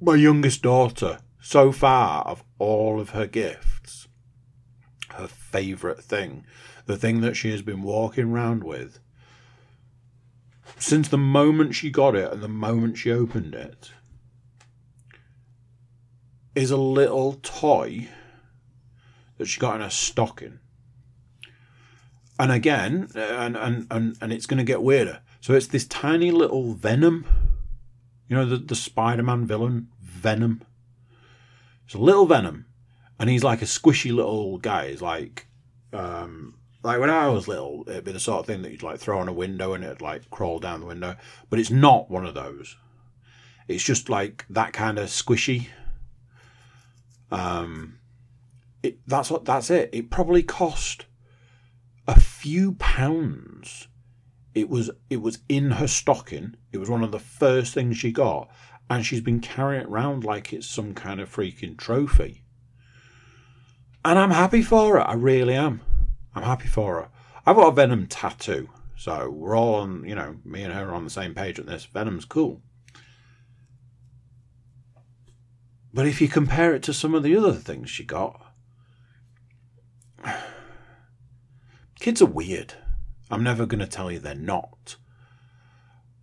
[0.01, 4.07] my youngest daughter, so far of all of her gifts,
[5.51, 6.45] favourite thing,
[6.85, 8.99] the thing that she has been walking around with
[10.77, 13.91] since the moment she got it and the moment she opened it,
[16.55, 18.09] is a little toy
[19.37, 20.59] that she got in her stocking.
[22.37, 25.21] And again, and, and, and, and it's going to get weirder.
[25.41, 27.25] So it's this tiny little Venom.
[28.27, 30.63] You know, the, the Spider Man villain, Venom.
[31.85, 32.65] It's a little Venom
[33.19, 34.89] and he's like a squishy little guy.
[34.89, 35.47] He's like,
[35.91, 38.99] um, like when I was little, it'd be the sort of thing that you'd like
[38.99, 41.15] throw on a window and it'd like crawl down the window.
[41.49, 42.77] But it's not one of those.
[43.67, 45.67] It's just like that kind of squishy.
[47.31, 47.99] Um,
[48.81, 49.89] it, that's what that's it.
[49.91, 51.05] It probably cost
[52.07, 53.87] a few pounds.
[54.55, 56.55] It was it was in her stocking.
[56.71, 58.49] It was one of the first things she got,
[58.89, 62.43] and she's been carrying it around like it's some kind of freaking trophy.
[64.09, 65.07] And I'm happy for her.
[65.07, 65.81] I really am.
[66.33, 67.09] I'm happy for her.
[67.45, 68.67] I've got a Venom tattoo,
[68.97, 71.67] so we're all on, you know, me and her are on the same page on
[71.67, 71.85] this.
[71.85, 72.63] Venom's cool.
[75.93, 78.51] But if you compare it to some of the other things she got,
[81.99, 82.73] kids are weird.
[83.29, 84.95] I'm never going to tell you they're not.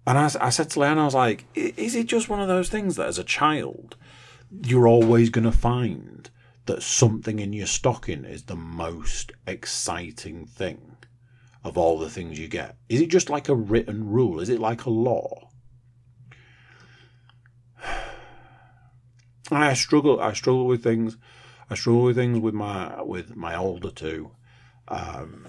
[0.09, 2.69] And I, I said to Leanne, I was like, is it just one of those
[2.69, 3.95] things that as a child,
[4.65, 6.31] you're always going to find
[6.67, 10.97] that something in your stocking is the most exciting thing
[11.65, 12.77] of all the things you get?
[12.89, 14.41] Is it just like a written rule?
[14.41, 15.49] Is it like a law?
[19.51, 20.21] I struggle.
[20.21, 21.17] I struggle with things.
[21.71, 24.33] I struggle with things with my with my older two.
[24.89, 25.49] Um,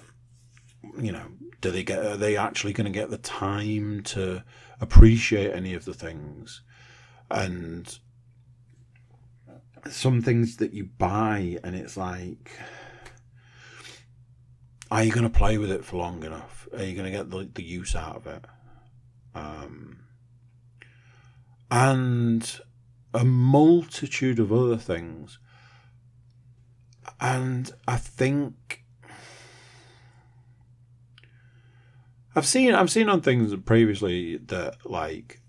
[0.99, 1.27] you know,
[1.61, 2.05] do they get?
[2.05, 4.43] Are they actually going to get the time to
[4.79, 6.61] appreciate any of the things?
[7.29, 7.99] And
[9.91, 12.51] some things that you buy, and it's like,
[14.89, 16.67] are you going to play with it for long enough?
[16.73, 18.45] Are you going to get the, the use out of it?
[19.35, 19.99] Um,
[21.69, 22.59] and
[23.13, 25.39] a multitude of other things.
[27.19, 28.83] And I think
[32.35, 35.41] I've seen I've seen on things previously that like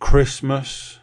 [0.00, 0.98] Christmas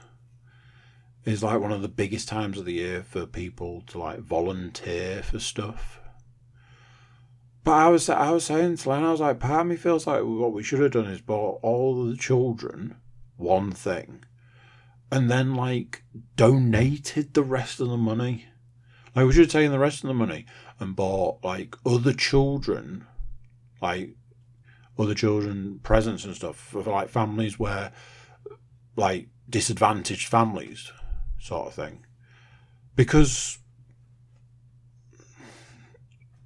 [1.26, 5.22] is like one of the biggest times of the year for people to like volunteer
[5.22, 6.00] for stuff.
[7.64, 10.08] But I was I was saying to Len, I was like, part of me feels
[10.08, 12.96] like what we should have done is bought all the children
[13.36, 14.24] one thing,
[15.12, 16.04] and then like
[16.36, 18.46] donated the rest of the money.
[19.16, 20.46] Like we should have taken the rest of the money
[20.80, 23.06] and bought like other children,
[23.82, 24.16] like
[24.98, 27.92] other children presents and stuff for like families where
[28.96, 30.92] like disadvantaged families
[31.40, 32.06] sort of thing
[32.96, 33.60] because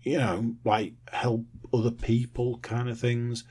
[0.01, 3.43] you know like help other people kind of things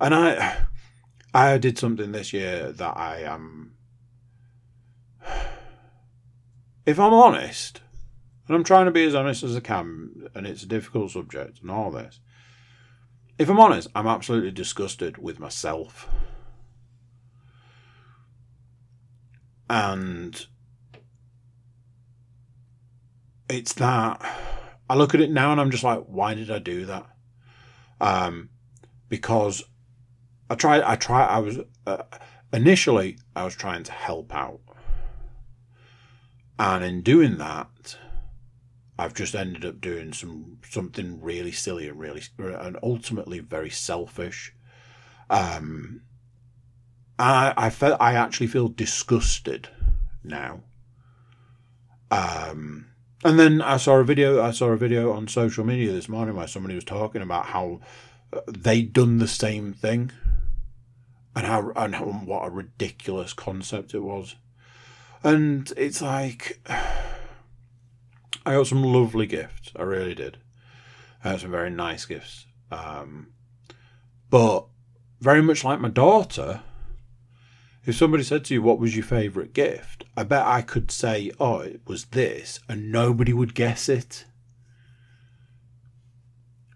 [0.00, 0.58] and i
[1.34, 3.72] i did something this year that i am
[5.22, 5.30] um,
[6.86, 7.82] if i'm honest
[8.46, 11.60] and i'm trying to be as honest as i can and it's a difficult subject
[11.60, 12.20] and all this
[13.38, 16.08] if I'm honest, I'm absolutely disgusted with myself.
[19.68, 20.46] And
[23.48, 24.20] it's that
[24.88, 27.06] I look at it now and I'm just like, why did I do that?
[28.00, 28.50] Um,
[29.08, 29.64] because
[30.48, 32.02] I tried, I tried, I was, uh,
[32.52, 34.60] initially, I was trying to help out.
[36.58, 37.98] And in doing that,
[38.98, 44.54] I've just ended up doing some something really silly and really and ultimately very selfish.
[45.28, 46.00] Um,
[47.18, 49.68] I I felt I actually feel disgusted
[50.24, 50.62] now.
[52.10, 52.86] Um,
[53.26, 54.40] and then I saw a video.
[54.40, 57.80] I saw a video on social media this morning where somebody was talking about how
[58.32, 60.12] uh, they'd done the same thing,
[61.34, 64.36] and how and how, what a ridiculous concept it was.
[65.24, 66.60] And it's like
[68.46, 69.72] I got some lovely gifts.
[69.74, 70.38] I really did.
[71.24, 72.46] I got some very nice gifts.
[72.70, 73.32] Um,
[74.30, 74.66] but
[75.20, 76.62] very much like my daughter,
[77.86, 80.04] if somebody said to you, What was your favourite gift?
[80.16, 84.24] I bet I could say, Oh, it was this, and nobody would guess it.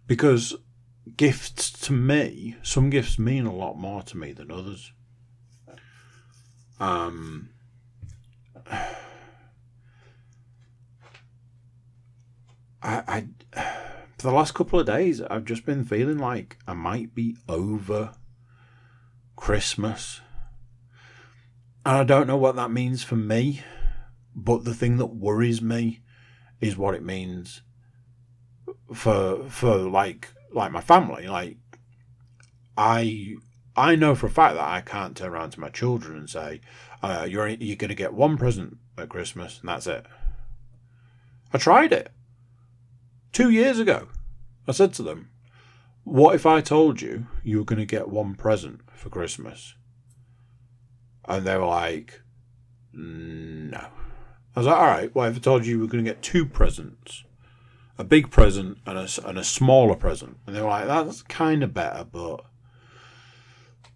[0.06, 0.56] Because
[1.16, 4.92] gifts to me, some gifts mean a lot more to me than others.
[6.78, 7.50] Um,
[8.70, 8.86] I,
[12.82, 13.26] I
[14.20, 18.12] for the last couple of days, I've just been feeling like I might be over
[19.36, 20.20] Christmas.
[21.84, 23.62] And I don't know what that means for me,
[24.34, 26.00] but the thing that worries me
[26.60, 27.62] is what it means
[28.94, 31.26] for for like like my family.
[31.26, 31.56] Like
[32.76, 33.36] I
[33.76, 36.60] I know for a fact that I can't turn around to my children and say,
[37.02, 40.04] uh, "You're you're going to get one present at Christmas and that's it."
[41.52, 42.12] I tried it.
[43.32, 44.08] Two years ago,
[44.68, 45.30] I said to them,
[46.04, 49.74] What if I told you you were going to get one present for Christmas?
[51.30, 52.20] And they were like,
[52.94, 53.86] mm, No.
[54.56, 56.22] I was like, All right, well, if I told you we were going to get
[56.22, 57.24] two presents,
[57.98, 60.38] a big present and a, and a smaller present.
[60.46, 62.44] And they were like, That's kind of better, but.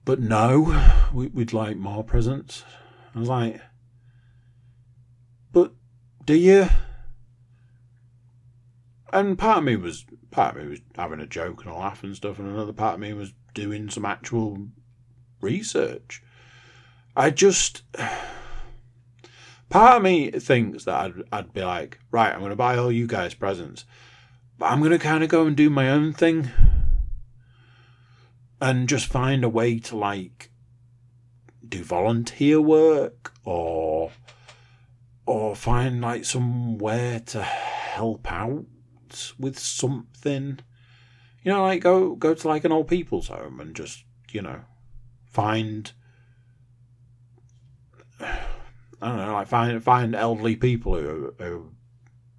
[0.05, 2.63] But no, we, would like more presents.
[3.15, 3.61] I was like,
[5.51, 5.73] But
[6.27, 6.69] do you?
[9.15, 12.03] and part of me was part of me was having a joke and a laugh
[12.03, 14.67] and stuff, and another part of me was doing some actual
[15.41, 16.23] research.
[17.17, 17.83] I just
[19.69, 22.91] part of me thinks that I'd, I'd be like, right, I'm going to buy all
[22.91, 23.85] you guys presents,
[24.59, 26.51] but I'm going to kind of go and do my own thing
[28.61, 30.51] and just find a way to like
[31.67, 34.11] do volunteer work or
[35.27, 38.65] or find like somewhere to help out
[39.39, 40.59] with something.
[41.43, 44.63] You know like go go to like an old people's home and just you know
[45.27, 45.93] find
[49.01, 51.73] I don't know, like find find elderly people who who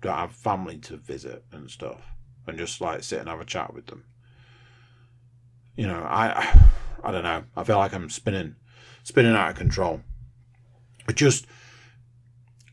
[0.02, 2.02] don't have family to visit and stuff,
[2.48, 4.06] and just like sit and have a chat with them.
[5.76, 6.60] You know, I
[7.04, 7.44] I don't know.
[7.56, 8.56] I feel like I'm spinning
[9.04, 10.02] spinning out of control.
[11.08, 11.46] It just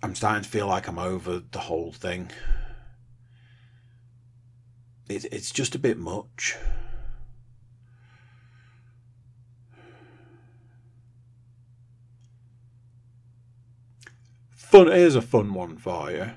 [0.02, 2.30] I'm starting to feel like I'm over the whole thing.
[5.08, 6.56] It, it's just a bit much.
[14.72, 14.86] Fun.
[14.86, 16.30] Here's a fun one for you.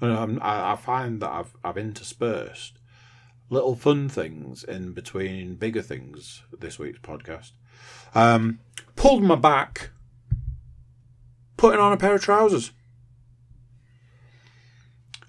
[0.00, 2.78] And I, I find that I've I've interspersed
[3.48, 7.52] little fun things in between bigger things this week's podcast.
[8.14, 8.58] Um,
[8.96, 9.90] pulled my back,
[11.56, 12.72] putting on a pair of trousers.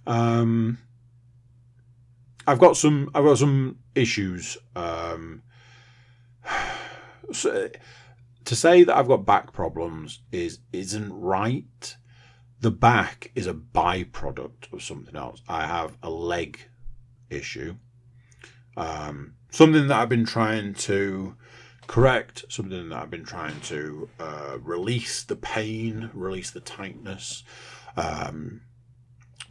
[0.08, 0.80] Um,
[2.47, 3.12] I've got some.
[3.14, 4.58] I've got some issues.
[4.76, 5.43] Um,
[7.32, 7.70] so,
[8.46, 11.98] to say that I've got back problems is isn't right.
[12.60, 15.41] The back is a byproduct of something else.
[15.48, 16.60] I have a leg
[17.30, 17.76] issue,
[18.78, 21.36] um, something that I've been trying to
[21.88, 27.44] correct, something that I've been trying to uh, release the pain, release the tightness.
[27.98, 28.62] Um,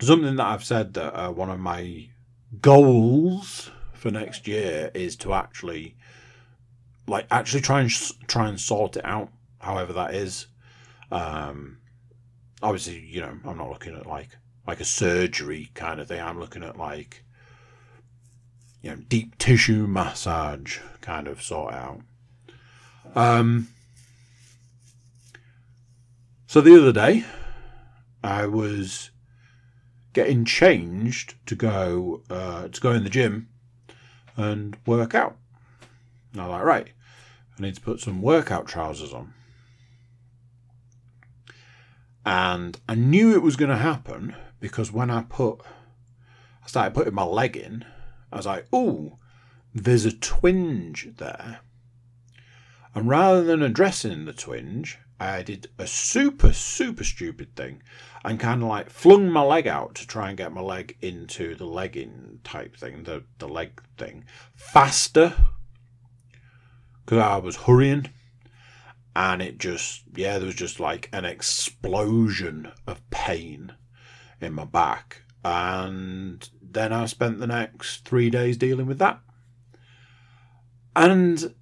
[0.01, 2.09] something that I've said that uh, one of my
[2.61, 5.97] goals for next year is to actually
[7.07, 7.91] like actually try and
[8.29, 10.47] try and sort it out, however that is.
[11.11, 11.79] Um,
[12.63, 14.37] obviously, you know, I'm not looking at like
[14.67, 16.21] like a surgery kind of thing.
[16.21, 17.25] I'm looking at like
[18.81, 22.01] you know deep tissue massage kind of sort out.
[23.15, 23.69] Um,
[26.47, 27.25] so the other day,
[28.23, 29.11] I was
[30.13, 33.49] getting changed to go uh, to go in the gym
[34.37, 35.37] and work out.
[36.33, 36.89] And I'm like, right,
[37.59, 39.35] I need to put some workout trousers on.
[42.25, 45.61] And I knew it was going to happen because when I put,
[46.63, 47.85] I started putting my leg in,
[48.31, 49.19] I was like, oh,
[49.75, 51.61] there's a twinge there.
[52.95, 57.83] And rather than addressing the twinge, I did a super, super stupid thing
[58.25, 61.55] and kind of like flung my leg out to try and get my leg into
[61.55, 64.25] the legging type thing, the, the leg thing,
[64.55, 65.35] faster
[67.13, 68.09] because I was hurrying
[69.15, 73.75] and it just, yeah, there was just like an explosion of pain
[74.41, 75.21] in my back.
[75.45, 79.21] And then I spent the next three days dealing with that.
[80.97, 81.55] And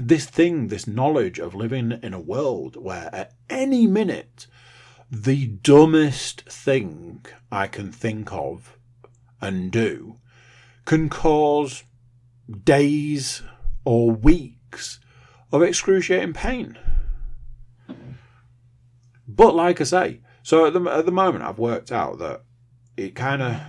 [0.00, 4.46] this thing, this knowledge of living in a world where at any minute,
[5.10, 8.78] the dumbest thing I can think of
[9.42, 10.20] and do
[10.86, 11.84] can cause
[12.64, 13.42] days
[13.84, 15.00] or weeks weeks
[15.52, 16.78] of excruciating pain.
[19.26, 22.42] But like I say, so at the at the moment I've worked out that
[22.96, 23.60] it kind of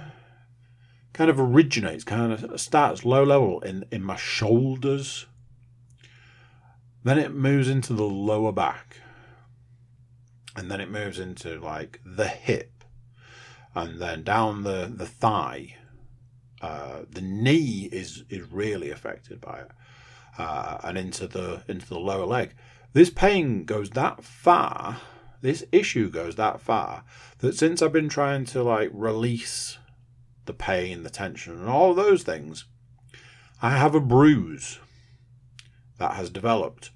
[1.13, 5.27] kind of originates, kind of starts low level in in my shoulders.
[7.03, 8.97] Then it moves into the lower back.
[10.57, 12.83] And then it moves into like the hip.
[13.73, 15.77] And then down the, the thigh.
[16.59, 19.71] Uh, the knee is is really affected by it
[20.37, 22.53] uh, and into the into the lower leg.
[22.93, 25.01] This pain goes that far.
[25.41, 27.03] This issue goes that far
[27.39, 29.77] that since I've been trying to like release
[30.45, 32.65] the pain, the tension, and all those things,
[33.61, 34.79] I have a bruise
[35.97, 36.91] that has developed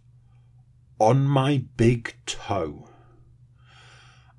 [0.99, 2.87] on my big toe.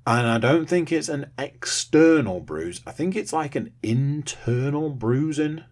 [0.05, 2.81] And I don't think it's an external bruise.
[2.85, 5.63] I think it's like an internal bruising.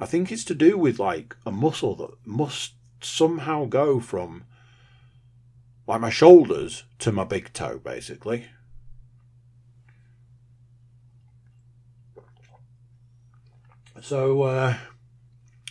[0.00, 4.44] I think it's to do with like a muscle that must somehow go from
[5.86, 8.46] like my shoulders to my big toe, basically.
[14.00, 14.76] So, uh,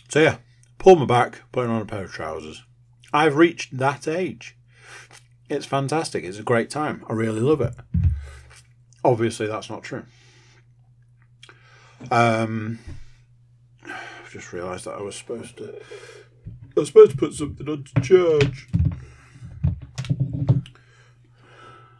[0.08, 0.38] so yeah,
[0.78, 2.64] pull my back, putting on a pair of trousers.
[3.12, 4.56] I've reached that age.
[5.48, 6.24] It's fantastic.
[6.24, 7.04] It's a great time.
[7.08, 7.74] I really love it.
[9.04, 10.04] Obviously, that's not true.
[12.10, 12.80] Um,
[14.34, 15.80] just realised that I was supposed to.
[16.76, 18.68] I was supposed to put something on to charge.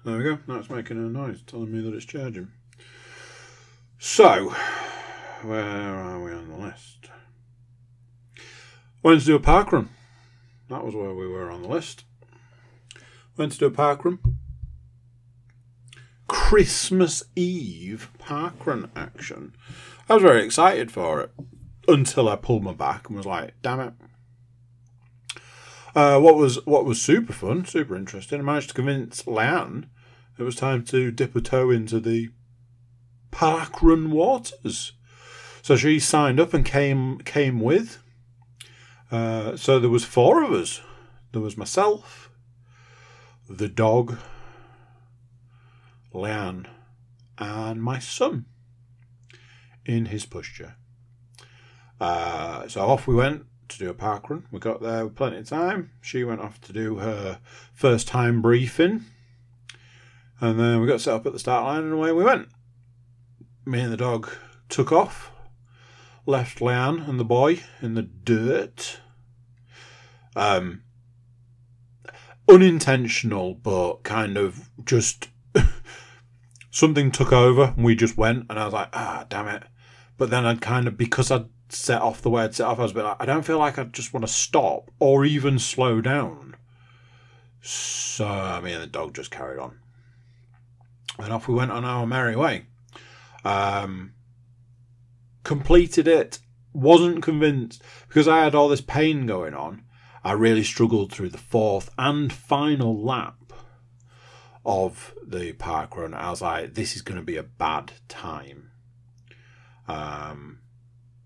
[0.05, 0.39] There we go.
[0.49, 2.49] Now it's making a noise telling me that it's charging.
[4.01, 4.53] So,
[5.43, 7.09] where are we on the list?
[9.05, 9.91] Went to do a park run.
[10.69, 12.05] That was where we were on the list.
[13.37, 14.19] Went to do a park run.
[16.27, 19.55] Christmas Eve park run action.
[20.09, 21.31] I was very excited for it
[21.89, 23.93] until I pulled my back and was like, damn it.
[25.95, 28.41] Uh, what was what was super fun, super interesting.
[28.41, 29.87] I managed to convince Leanne
[30.37, 32.31] it was time to dip a toe into the
[33.31, 34.93] park run waters.
[35.63, 38.03] So she signed up and came came with.
[39.13, 40.81] Uh, so there was four of us.
[41.33, 42.31] There was myself,
[43.49, 44.19] the dog,
[46.13, 46.67] Leanne,
[47.39, 48.47] and my son
[49.85, 50.75] in his pushchair.
[52.05, 54.47] Uh, so off we went to do a park run.
[54.51, 55.91] We got there with plenty of time.
[56.03, 57.41] She went off to do her
[57.73, 59.07] first time briefing.
[60.39, 62.49] And then we got set up at the start line and away we went.
[63.65, 64.29] Me and the dog
[64.69, 65.31] took off,
[66.27, 69.01] left Leanne and the boy in the dirt.
[70.37, 70.83] Um,
[72.47, 75.29] unintentional, but kind of just
[76.71, 78.45] something took over and we just went.
[78.51, 79.63] And I was like, ah, damn it.
[80.19, 82.83] But then I'd kind of, because I'd set off the way I'd set off, I
[82.83, 85.59] was a bit like, I don't feel like I just want to stop or even
[85.59, 86.57] slow down.
[87.61, 89.79] So, I mean, the dog just carried on.
[91.19, 92.67] And off we went on our merry way.
[93.45, 94.15] Um,
[95.45, 96.41] completed it,
[96.73, 99.85] wasn't convinced because I had all this pain going on.
[100.25, 103.53] I really struggled through the fourth and final lap
[104.65, 106.15] of the park run.
[106.15, 108.71] I was like, this is going to be a bad time.
[109.87, 110.61] Um,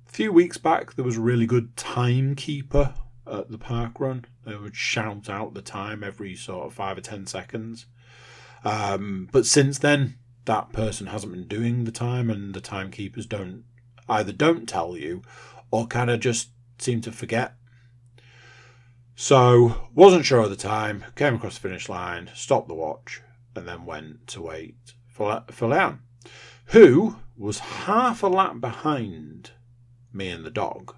[0.08, 2.94] a few weeks back, there was a really good timekeeper
[3.30, 4.24] at the park run.
[4.44, 7.86] They would shout out the time every sort of five or ten seconds.
[8.64, 13.64] Um, but since then, that person hasn't been doing the time, and the timekeepers don't
[14.08, 15.22] either don't tell you
[15.70, 17.54] or kind of just seem to forget.
[19.14, 23.20] So, wasn't sure of the time, came across the finish line, stopped the watch,
[23.54, 25.98] and then went to wait for, for Leanne,
[26.66, 29.50] who was half a lap behind
[30.12, 30.94] me and the dog,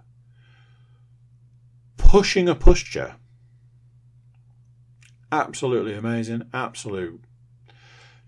[1.96, 3.14] pushing a pushchair.
[5.32, 7.22] Absolutely amazing, absolute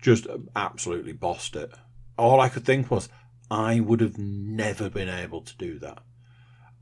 [0.03, 1.71] just absolutely bossed it.
[2.17, 3.09] All I could think was,
[3.49, 5.99] I would have never been able to do that.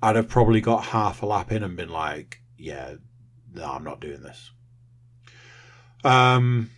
[0.02, 2.96] I'd have probably got half a lap in and been like, yeah,
[3.54, 4.50] no, I'm not doing this.
[6.04, 6.72] Um,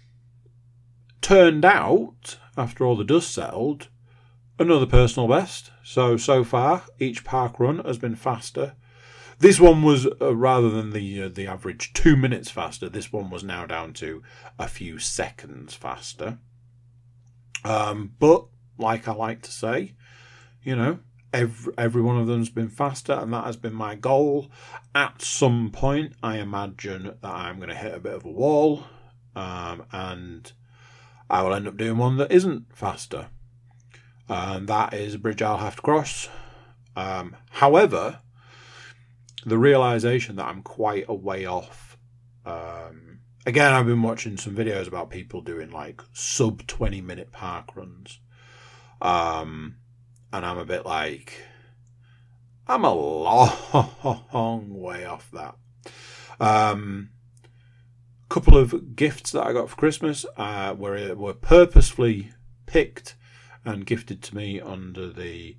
[1.22, 3.88] turned out, after all the dust settled,
[4.60, 5.72] another personal best.
[5.84, 8.76] So, so far, each park run has been faster.
[9.40, 13.30] This one was, uh, rather than the uh, the average two minutes faster, this one
[13.30, 14.22] was now down to
[14.58, 16.38] a few seconds faster.
[17.66, 18.46] Um, but,
[18.78, 19.96] like I like to say,
[20.64, 21.00] you know,
[21.34, 24.52] every, every one of them's been faster, and that has been my goal.
[24.94, 28.84] At some point, I imagine that I'm going to hit a bit of a wall,
[29.36, 30.52] um, and
[31.30, 33.30] I will end up doing one that isn't faster.
[34.30, 36.30] And that is a bridge I'll have to cross.
[36.96, 38.20] Um, however,
[39.46, 41.98] the realization that I'm quite a way off.
[42.46, 47.76] Um, again, I've been watching some videos about people doing like sub 20 minute park
[47.76, 48.20] runs.
[49.02, 49.76] Um,
[50.32, 51.42] and I'm a bit like,
[52.68, 55.56] I'm a long way off that.
[56.40, 57.10] Um,
[58.34, 62.32] couple of gifts that I got for Christmas uh, were were purposefully
[62.66, 63.14] picked
[63.66, 65.58] and gifted to me under the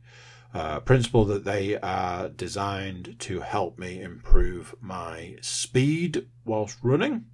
[0.53, 7.25] uh, principle that they are designed to help me improve my speed whilst running.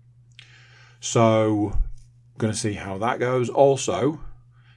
[1.00, 1.78] So,
[2.38, 3.48] going to see how that goes.
[3.50, 4.20] Also,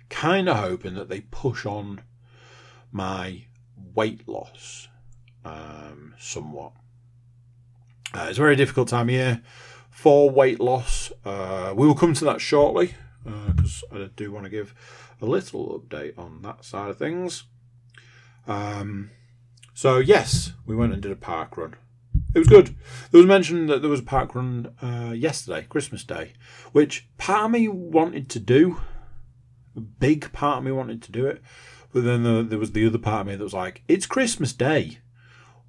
[0.09, 2.01] kind of hoping that they push on
[2.91, 3.45] my
[3.95, 4.89] weight loss
[5.45, 6.73] um, somewhat.
[8.13, 9.41] Uh, it's a very difficult time of year
[9.89, 11.11] for weight loss.
[11.25, 14.73] Uh, we will come to that shortly because uh, I do want to give
[15.21, 17.43] a little update on that side of things.
[18.47, 19.11] Um,
[19.73, 21.75] so yes, we went and did a park run.
[22.35, 22.75] It was good.
[23.11, 26.33] There was mention that there was a park run uh, yesterday, Christmas Day,
[26.71, 28.81] which part of me wanted to do.
[29.75, 31.41] A big part of me wanted to do it,
[31.91, 34.53] but then the, there was the other part of me that was like, "It's Christmas
[34.53, 34.99] Day.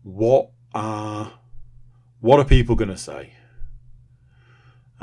[0.02, 1.32] What are
[2.20, 3.32] what are people going to say?"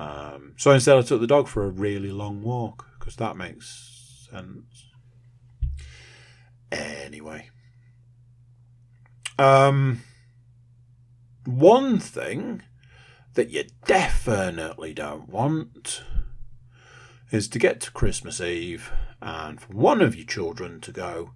[0.02, 4.28] Um, so instead, I took the dog for a really long walk because that makes
[4.32, 4.88] sense.
[6.72, 7.52] Anyway,
[9.38, 10.02] um,
[11.45, 12.64] one thing
[13.36, 16.02] that you definitely don't want
[17.32, 18.91] is to get to Christmas Eve
[19.22, 21.34] and for one of your children to go,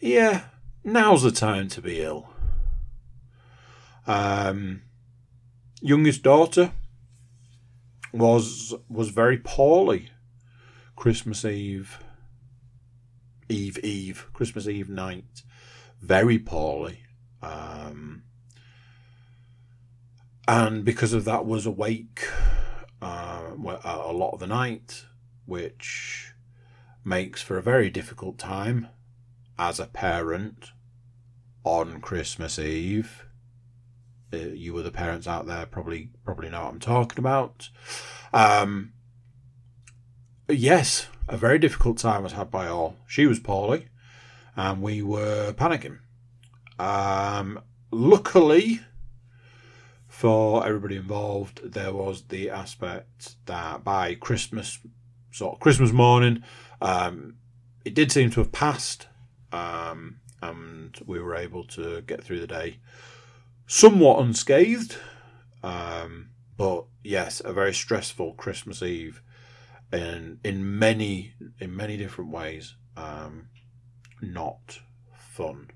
[0.00, 0.44] yeah,
[0.82, 2.30] now's the time to be ill.
[4.06, 4.80] Um,
[5.82, 6.72] youngest daughter
[8.12, 10.10] was was very poorly
[10.96, 11.98] Christmas Eve,
[13.48, 15.42] Eve Eve, Christmas Eve night,
[16.00, 17.00] very poorly.
[17.42, 18.22] Um,
[20.46, 22.28] and because of that was awake
[23.00, 25.06] uh, a lot of the night,
[25.46, 26.32] which
[27.04, 28.88] makes for a very difficult time
[29.58, 30.70] as a parent
[31.64, 33.26] on Christmas Eve.
[34.32, 37.68] Uh, you other parents out there probably probably know what I'm talking about.
[38.32, 38.92] Um,
[40.48, 42.96] yes, a very difficult time was had by all.
[43.06, 43.88] She was poorly,
[44.56, 45.98] and we were panicking.
[46.78, 47.60] Um,
[47.90, 48.80] luckily,
[50.08, 54.78] for everybody involved, there was the aspect that by Christmas,
[55.30, 56.42] sort of Christmas morning,
[56.80, 57.36] um,
[57.84, 59.08] it did seem to have passed,
[59.52, 62.78] um, and we were able to get through the day
[63.66, 64.96] somewhat unscathed.
[65.62, 69.22] Um, but yes, a very stressful Christmas Eve,
[69.92, 72.76] in in many in many different ways.
[72.96, 73.48] Um,
[74.20, 74.80] not
[75.16, 75.70] fun.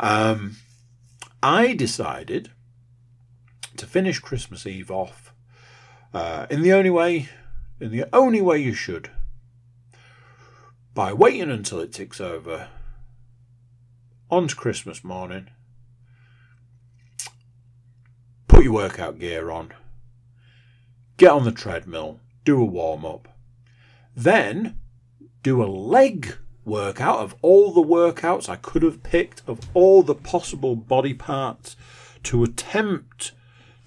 [0.00, 0.56] Um,
[1.42, 2.50] I decided
[3.76, 5.34] to finish Christmas Eve off
[6.12, 7.28] uh, in the only way,
[7.80, 9.10] in the only way you should,
[10.94, 12.68] by waiting until it ticks over
[14.30, 15.50] on to Christmas morning
[18.64, 19.72] put your workout gear on,
[21.18, 23.28] get on the treadmill, do a warm up,
[24.16, 24.78] then
[25.42, 30.14] do a leg workout of all the workouts I could have picked of all the
[30.14, 31.76] possible body parts
[32.22, 33.32] to attempt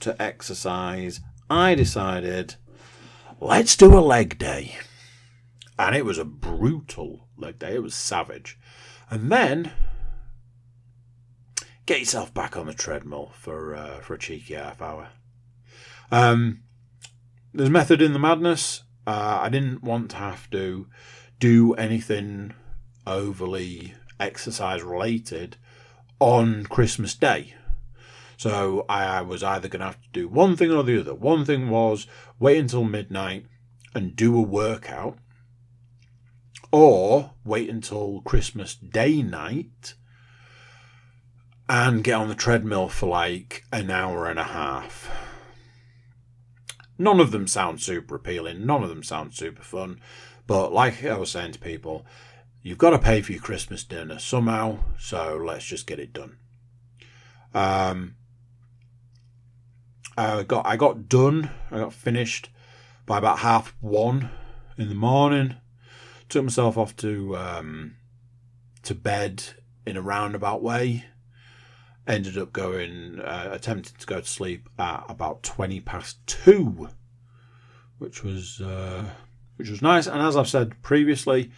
[0.02, 1.22] to exercise.
[1.50, 2.56] I decided,
[3.40, 4.76] let's do a leg day.
[5.80, 8.60] And it was a brutal leg day, it was savage.
[9.10, 9.72] And then
[11.88, 15.10] get yourself back on the treadmill for uh, for a cheeky half hour.
[16.12, 16.62] Um,
[17.54, 18.84] there's method in the madness.
[19.08, 20.88] Uh, I didn't want to have to
[21.40, 22.54] do anything
[23.08, 25.58] overly exercise related
[26.20, 27.56] on Christmas Day.
[28.36, 31.16] So I was either going to have to do one thing or the other.
[31.16, 32.06] One thing was
[32.38, 33.46] wait until midnight
[33.96, 35.18] and do a workout,
[36.72, 39.96] or wait until Christmas Day night
[41.70, 45.10] and get on the treadmill for like an hour and a half.
[46.98, 50.00] None of them sound super appealing, none of them sound super fun,
[50.48, 52.06] but like I was saying to people,
[52.62, 56.38] you've got to pay for your Christmas dinner somehow, so let's just get it done.
[57.54, 58.16] Um,
[60.18, 62.50] I got I got done, I got finished
[63.06, 64.32] by about half one
[64.78, 65.56] in the morning.
[66.30, 67.96] Took myself off to um,
[68.84, 69.44] to bed
[69.86, 71.06] in a roundabout way
[72.08, 76.90] ended up going, uh, attempting to go to sleep at about 20 past two,
[77.98, 79.06] which was, uh,
[79.58, 80.08] which was nice.
[80.08, 81.52] And as I've said previously,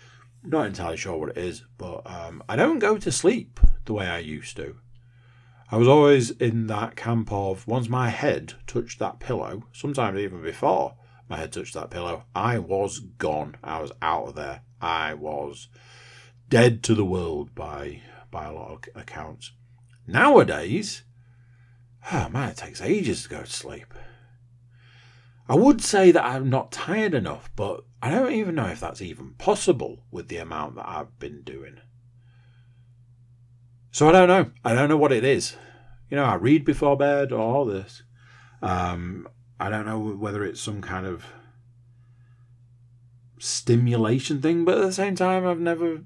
[0.43, 4.07] not entirely sure what it is, but um, I don't go to sleep the way
[4.07, 4.77] I used to.
[5.71, 10.41] I was always in that camp of once my head touched that pillow, sometimes even
[10.41, 10.95] before
[11.29, 13.55] my head touched that pillow, I was gone.
[13.63, 14.61] I was out of there.
[14.81, 15.67] I was
[16.49, 19.51] dead to the world by by a lot of accounts.
[20.11, 21.03] Nowadays,
[22.11, 23.93] oh man, it takes ages to go to sleep.
[25.47, 29.03] I would say that I'm not tired enough, but I don't even know if that's
[29.03, 31.77] even possible with the amount that I've been doing.
[33.91, 34.51] So I don't know.
[34.65, 35.55] I don't know what it is.
[36.09, 38.01] You know, I read before bed or all this.
[38.63, 39.27] Um,
[39.59, 41.23] I don't know whether it's some kind of
[43.37, 46.01] stimulation thing, but at the same time, I've never,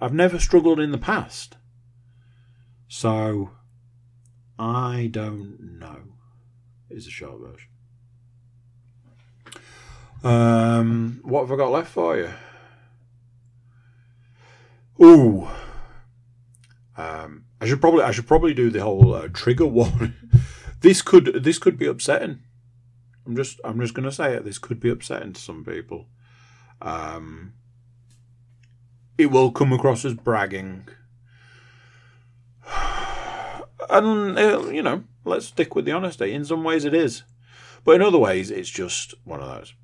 [0.00, 1.56] I've never struggled in the past.
[2.88, 3.50] So,
[4.58, 6.14] I don't know,
[6.90, 7.68] is the short version.
[10.24, 12.30] Um, what have I got left for you?
[15.00, 15.46] Ooh,
[16.96, 20.14] um, I should probably I should probably do the whole uh, trigger one.
[20.80, 22.40] this could this could be upsetting.
[23.26, 24.44] I'm just I'm just gonna say it.
[24.44, 26.06] This could be upsetting to some people.
[26.82, 27.52] Um,
[29.16, 30.88] it will come across as bragging
[33.90, 36.32] and uh, you know, let's stick with the honesty.
[36.32, 37.22] In some ways, it is,
[37.84, 39.74] but in other ways, it's just one of those.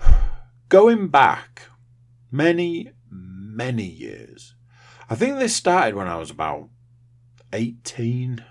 [0.68, 1.62] Going back
[2.30, 4.54] many, many years,
[5.08, 6.68] I think this started when I was about
[7.52, 8.44] eighteen.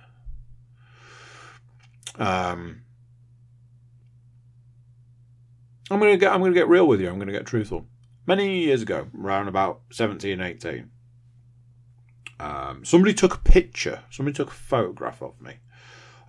[2.15, 2.84] Um,
[5.89, 7.09] I'm gonna get I'm gonna get real with you.
[7.09, 7.88] I'm gonna get truthful.
[8.26, 10.89] Many years ago, around about 17, 18,
[12.40, 14.04] um, somebody took a picture.
[14.10, 15.60] Somebody took a photograph of me.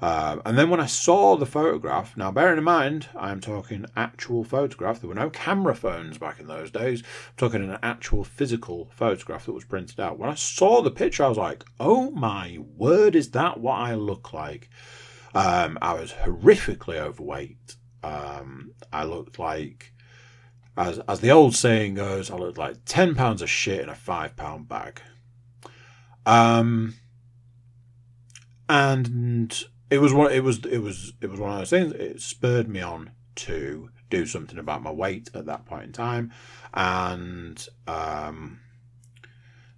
[0.04, 4.44] Um, and then when I saw the photograph, now bearing in mind, I'm talking actual
[4.44, 5.00] photograph.
[5.00, 7.00] There were no camera phones back in those days.
[7.02, 10.18] I'm talking an actual physical photograph that was printed out.
[10.18, 13.94] When I saw the picture, I was like, "Oh my word, is that what I
[13.94, 14.68] look like?"
[15.34, 17.76] Um, I was horrifically overweight.
[18.02, 19.94] Um, I looked like,
[20.76, 23.94] as as the old saying goes, I looked like ten pounds of shit in a
[23.94, 25.00] five pound bag.
[26.26, 26.94] Um,
[28.68, 30.32] and it was one.
[30.32, 31.92] It was it was it was one of those things.
[31.92, 36.32] It spurred me on to do something about my weight at that point in time,
[36.72, 38.60] and um,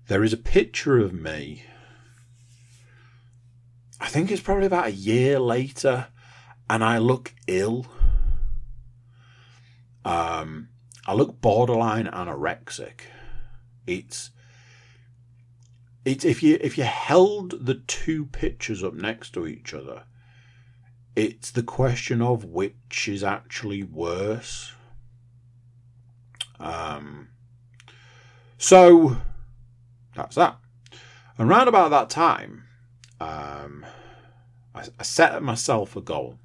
[0.09, 1.65] there is a picture of me.
[4.01, 6.09] I think it's probably about a year later,
[6.69, 7.87] and I look ill.
[10.05, 10.69] Um,
[11.07, 13.01] I look borderline anorexic.
[13.87, 14.31] It's
[16.07, 20.05] if you if you held the two pictures up next to each other,
[21.17, 24.73] it's the question of which is actually worse.
[26.61, 27.29] Um,
[28.57, 29.17] so
[30.15, 30.59] that's that.
[31.39, 32.65] And round about that time,
[33.21, 33.85] um,
[34.75, 36.39] I, I set myself a goal.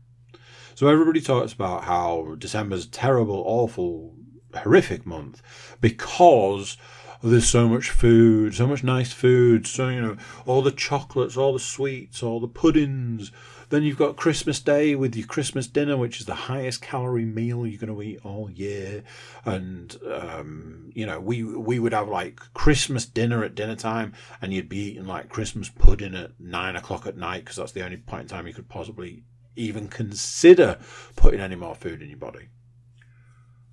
[0.74, 4.16] So everybody talks about how December's terrible, awful,
[4.56, 5.42] horrific month
[5.80, 6.78] because
[7.24, 11.54] there's so much food, so much nice food, so you know, all the chocolates, all
[11.54, 13.32] the sweets, all the puddings.
[13.70, 17.66] Then you've got Christmas Day with your Christmas dinner, which is the highest calorie meal
[17.66, 19.04] you're going to eat all year.
[19.46, 24.52] And um, you know, we we would have like Christmas dinner at dinner time, and
[24.52, 27.98] you'd be eating like Christmas pudding at nine o'clock at night because that's the only
[27.98, 29.24] point in time you could possibly
[29.56, 30.80] even consider
[31.16, 32.50] putting any more food in your body.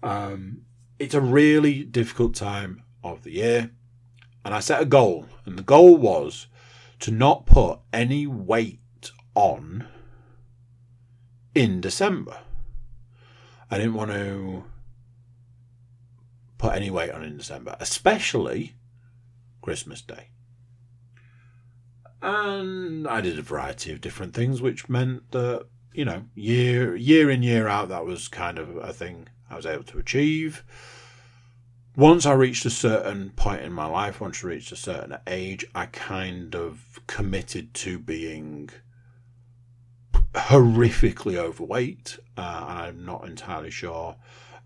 [0.03, 0.62] Um,
[0.99, 3.70] it's a really difficult time of the year.
[4.44, 6.46] And I set a goal, and the goal was
[7.01, 9.86] to not put any weight on
[11.55, 12.38] in December.
[13.70, 14.64] I didn't want to
[16.57, 18.74] put any weight on in December, especially
[19.61, 20.30] Christmas Day.
[22.20, 27.30] And I did a variety of different things, which meant that, you know, year year
[27.30, 30.64] in, year out, that was kind of a thing I was able to achieve
[31.99, 35.64] once I reached a certain point in my life, once I reached a certain age,
[35.74, 38.70] I kind of committed to being
[40.32, 42.20] horrifically overweight.
[42.36, 44.14] Uh, I'm not entirely sure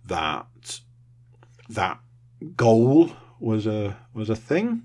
[0.05, 0.81] that
[1.71, 2.01] that
[2.55, 4.83] goal was a was a thing.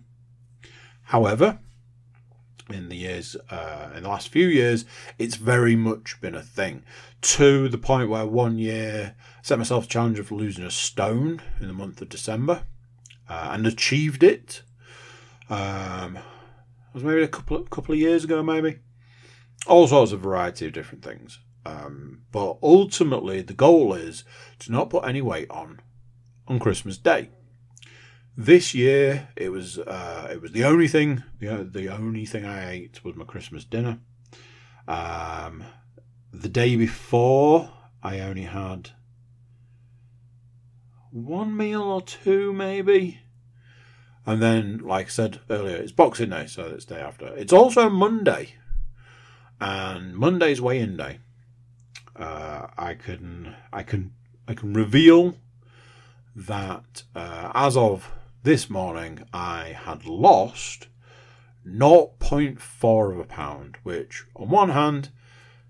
[1.02, 1.60] However,
[2.70, 4.86] in the years uh, in the last few years,
[5.18, 6.84] it's very much been a thing
[7.22, 11.42] to the point where one year I set myself a challenge of losing a stone
[11.60, 12.64] in the month of December
[13.30, 14.62] uh, and achieved it.
[15.50, 16.24] Um, it
[16.94, 18.80] was maybe a couple of, couple of years ago, maybe.
[19.66, 21.40] All sorts of variety of different things.
[21.66, 24.24] Um, but ultimately, the goal is
[24.60, 25.82] to not put any weight on
[26.48, 27.30] on Christmas Day.
[28.40, 32.70] This year, it was uh, it was the only thing the, the only thing I
[32.70, 33.98] ate was my Christmas dinner.
[34.88, 35.64] Um,
[36.32, 37.72] the day before,
[38.04, 38.92] I only had
[41.10, 43.22] one meal or two, maybe.
[44.24, 47.28] And then, like I said earlier, it's Boxing Day, so it's day after.
[47.36, 48.54] It's also Monday,
[49.60, 51.20] and Monday's weigh-in day.
[52.16, 54.14] Uh, I can, I can,
[54.48, 55.38] I can reveal
[56.36, 58.12] that uh, as of
[58.48, 60.88] this morning, I had lost
[61.68, 65.10] 0.4 of a pound, which, on one hand,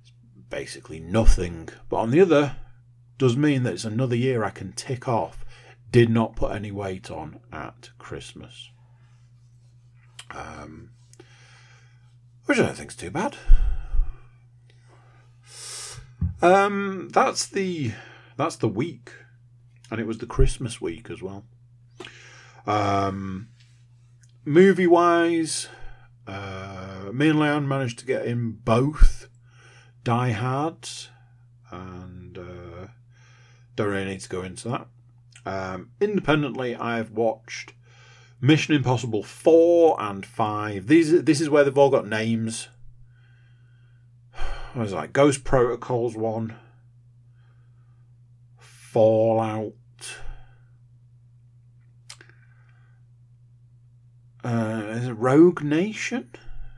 [0.03, 0.11] is
[0.51, 1.69] basically nothing.
[1.89, 2.57] But on the other,
[3.17, 5.43] does mean that it's another year I can tick off.
[5.89, 8.69] Did not put any weight on at Christmas.
[10.29, 10.91] Um,
[12.45, 13.37] which I don't think's too bad.
[16.43, 17.93] Um, that's the
[18.35, 19.13] that's the week,
[19.89, 21.43] and it was the Christmas week as well.
[22.67, 23.47] Um,
[24.43, 25.69] movie wise,
[26.27, 29.29] uh, me and Leon managed to get in both
[30.03, 30.89] Die Hard,
[31.71, 32.87] and uh,
[33.75, 34.87] don't really need to go into that.
[35.45, 37.71] Um, independently, I've watched
[38.41, 40.87] Mission Impossible four and five.
[40.87, 42.67] These this is where they've all got names.
[44.75, 46.55] I was like Ghost Protocols one,
[48.59, 49.73] Fallout.
[54.47, 56.29] Uh, Rogue Nation?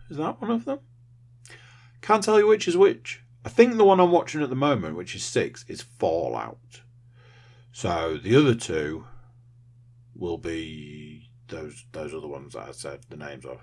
[0.10, 0.80] Is that one of them?
[2.02, 3.22] Can't tell you which is which.
[3.46, 6.82] I think the one I'm watching at the moment, which is six, is Fallout.
[7.72, 9.06] So the other two
[10.16, 13.60] will be those those the ones that I said the names of.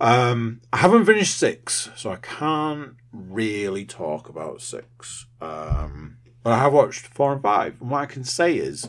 [0.00, 5.26] Um, I haven't finished six, so I can't really talk about six.
[5.40, 8.88] Um, but I have watched four and five, and what I can say is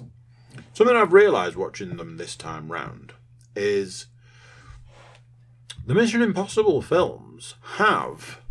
[0.73, 3.13] something I've realised watching them this time round
[3.55, 4.07] is
[5.85, 8.41] the Mission Impossible films have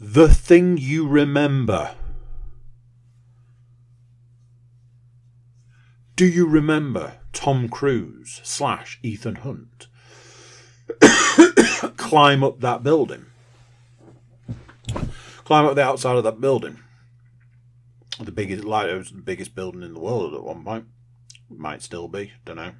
[0.00, 1.94] the thing you remember.
[6.16, 9.88] Do you remember Tom Cruise slash Ethan Hunt
[11.96, 13.26] climb up that building?
[15.44, 16.78] Climb up the outside of that building.
[18.20, 20.86] The biggest, like it was the biggest building in the world at one point.
[21.48, 22.72] Might still be, don't know.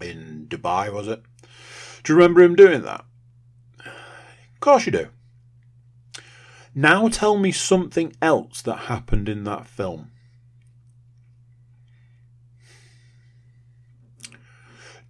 [0.00, 1.22] In Dubai, was it?
[2.02, 3.04] Do you remember him doing that?
[3.78, 5.08] Of course you do.
[6.74, 10.10] Now tell me something else that happened in that film.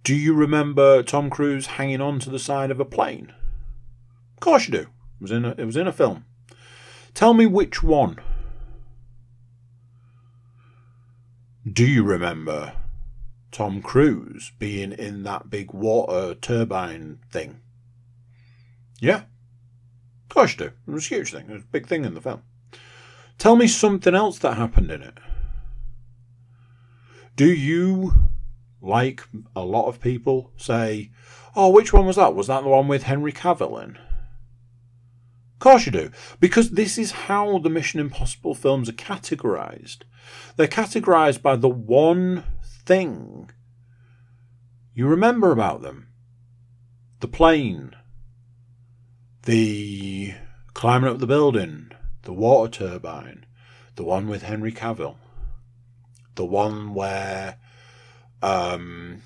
[0.03, 3.33] Do you remember Tom Cruise hanging on to the side of a plane?
[4.35, 4.81] Of course you do.
[4.81, 6.25] It was in a, it was in a film.
[7.15, 8.19] Tell me which one.
[11.67, 12.73] Do you remember
[13.55, 17.61] Tom Cruise being in that big water turbine thing?
[18.99, 19.23] Yeah.
[20.23, 20.71] Of course you do.
[20.85, 21.45] It was a huge thing.
[21.47, 22.43] It was a big thing in the film.
[23.37, 25.19] Tell me something else that happened in it.
[27.37, 28.11] Do you
[28.81, 29.23] like
[29.55, 31.11] a lot of people, say,
[31.55, 32.35] oh, which one was that?
[32.35, 33.91] Was that the one with Henry Cavill in?
[33.95, 39.99] Of course you do, because this is how the Mission Impossible films are categorized.
[40.57, 42.43] They're categorized by the one
[42.85, 43.49] thing
[44.93, 46.07] you remember about them
[47.19, 47.95] the plane,
[49.43, 50.33] the
[50.73, 51.91] climbing up the building,
[52.23, 53.45] the water turbine,
[53.95, 55.15] the one with Henry Cavill,
[56.35, 57.57] the one where
[58.41, 59.21] um,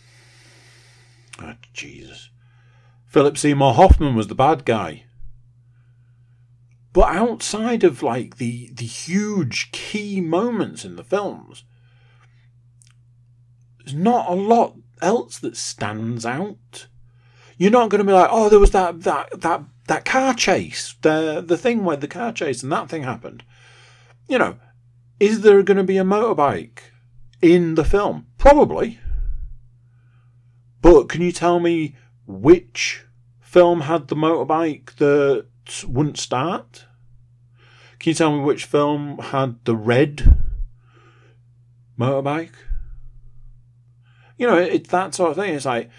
[1.41, 2.29] oh, Jesus.
[3.05, 5.05] Philip Seymour Hoffman was the bad guy.
[6.93, 11.63] But outside of like the the huge key moments in the films,
[13.79, 16.87] there's not a lot else that stands out.
[17.57, 20.95] You're not going to be like, oh, there was that that that that car chase,
[21.01, 23.43] the the thing where the car chase and that thing happened.
[24.27, 24.57] You know,
[25.19, 26.79] is there going to be a motorbike
[27.41, 28.27] in the film?
[28.37, 28.99] Probably.
[30.81, 33.03] But can you tell me which
[33.41, 35.47] film had the motorbike that
[35.85, 36.85] wouldn't start?
[37.99, 40.37] Can you tell me which film had the red
[41.99, 42.53] motorbike?
[44.39, 45.53] You know, it's that sort of thing.
[45.53, 45.91] It's like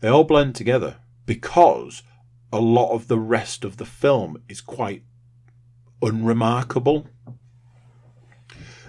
[0.00, 2.02] they all blend together because
[2.52, 5.02] a lot of the rest of the film is quite
[6.02, 7.08] unremarkable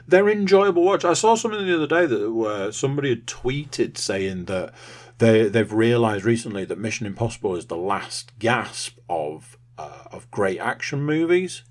[0.08, 1.06] they're enjoyable watch.
[1.06, 4.74] I saw something the other day that where somebody had tweeted saying that
[5.18, 10.60] they they've realised recently that Mission Impossible is the last gasp of uh, of great
[10.60, 11.64] action movies.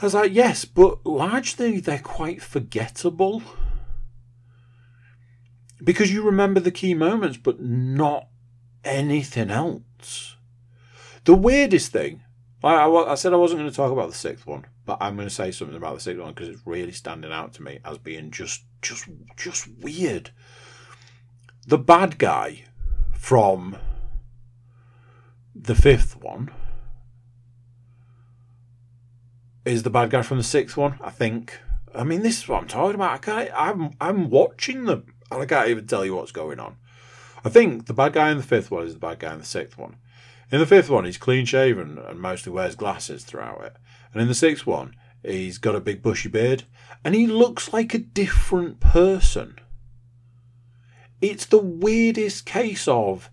[0.00, 3.42] I was like, yes, but largely they're quite forgettable
[5.82, 8.28] because you remember the key moments, but not
[8.84, 10.36] anything else.
[11.24, 12.22] The weirdest thing,
[12.62, 15.16] I, I, I said I wasn't going to talk about the sixth one, but I'm
[15.16, 17.78] going to say something about the sixth one because it's really standing out to me
[17.84, 19.06] as being just, just,
[19.36, 20.30] just weird.
[21.66, 22.64] The bad guy
[23.12, 23.76] from
[25.54, 26.50] the fifth one
[29.64, 30.98] is the bad guy from the sixth one.
[31.00, 31.58] I think.
[31.94, 33.12] I mean, this is what I'm talking about.
[33.12, 33.50] I can't.
[33.54, 36.76] I'm I'm watching them, and I can't even tell you what's going on.
[37.44, 39.44] I think the bad guy in the fifth one is the bad guy in the
[39.44, 39.96] sixth one.
[40.52, 43.76] In the fifth one, he's clean shaven and mostly wears glasses throughout it.
[44.12, 46.64] And in the sixth one, he's got a big bushy beard
[47.04, 49.56] and he looks like a different person.
[51.20, 53.30] It's the weirdest case of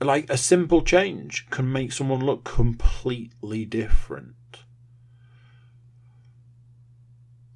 [0.00, 4.34] like a simple change can make someone look completely different.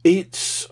[0.04, 0.66] It's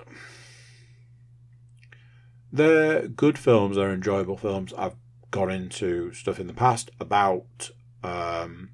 [2.53, 4.73] they're good films, they're enjoyable films.
[4.77, 4.97] I've
[5.31, 7.71] got into stuff in the past about
[8.03, 8.71] um,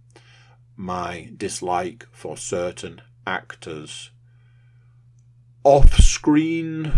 [0.76, 4.10] my dislike for certain actors'
[5.64, 6.92] off screen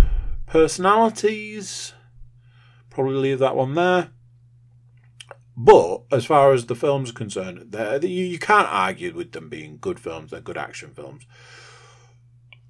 [0.47, 1.95] personalities.
[2.91, 4.11] Probably leave that one there.
[5.57, 7.74] But as far as the films are concerned,
[8.05, 11.26] you can't argue with them being good films, they're good action films.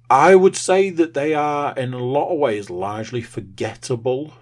[0.09, 4.33] I would say that they are, in a lot of ways, largely forgettable.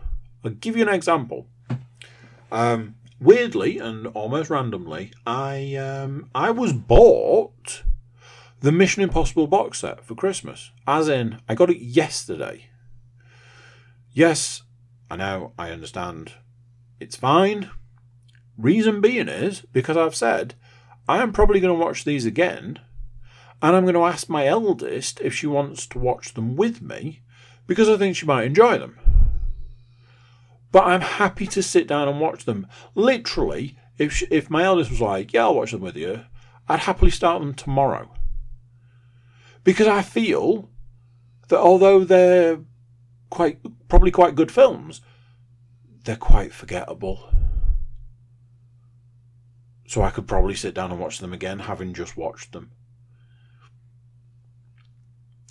[0.44, 1.48] I'll give you an example.
[2.52, 7.84] Um, weirdly and almost randomly, I um, I was bought
[8.62, 10.72] the Mission Impossible box set for Christmas.
[10.88, 12.68] As in, I got it yesterday.
[14.14, 14.64] Yes,
[15.12, 16.34] I know, I understand.
[17.00, 17.70] It's fine.
[18.58, 20.56] Reason being is because I've said
[21.08, 22.80] I am probably going to watch these again,
[23.62, 27.22] and I'm going to ask my eldest if she wants to watch them with me
[27.66, 28.98] because I think she might enjoy them.
[30.72, 32.68] But I'm happy to sit down and watch them.
[32.94, 36.26] Literally, if she, if my eldest was like, "Yeah, I'll watch them with you,"
[36.68, 38.14] I'd happily start them tomorrow.
[39.64, 40.70] Because I feel
[41.48, 42.60] that although they're
[43.30, 45.02] quite probably quite good films,
[46.04, 47.30] they're quite forgettable.
[49.88, 52.72] So I could probably sit down and watch them again, having just watched them.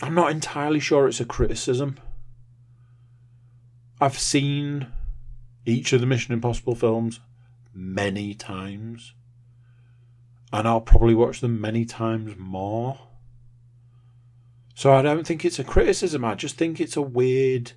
[0.02, 1.98] I'm not entirely sure it's a criticism.
[4.00, 4.88] I've seen
[5.64, 7.20] each of the Mission Impossible films
[7.72, 9.14] many times,
[10.52, 12.98] and I'll probably watch them many times more.
[14.74, 17.72] So I don't think it's a criticism, I just think it's a weird,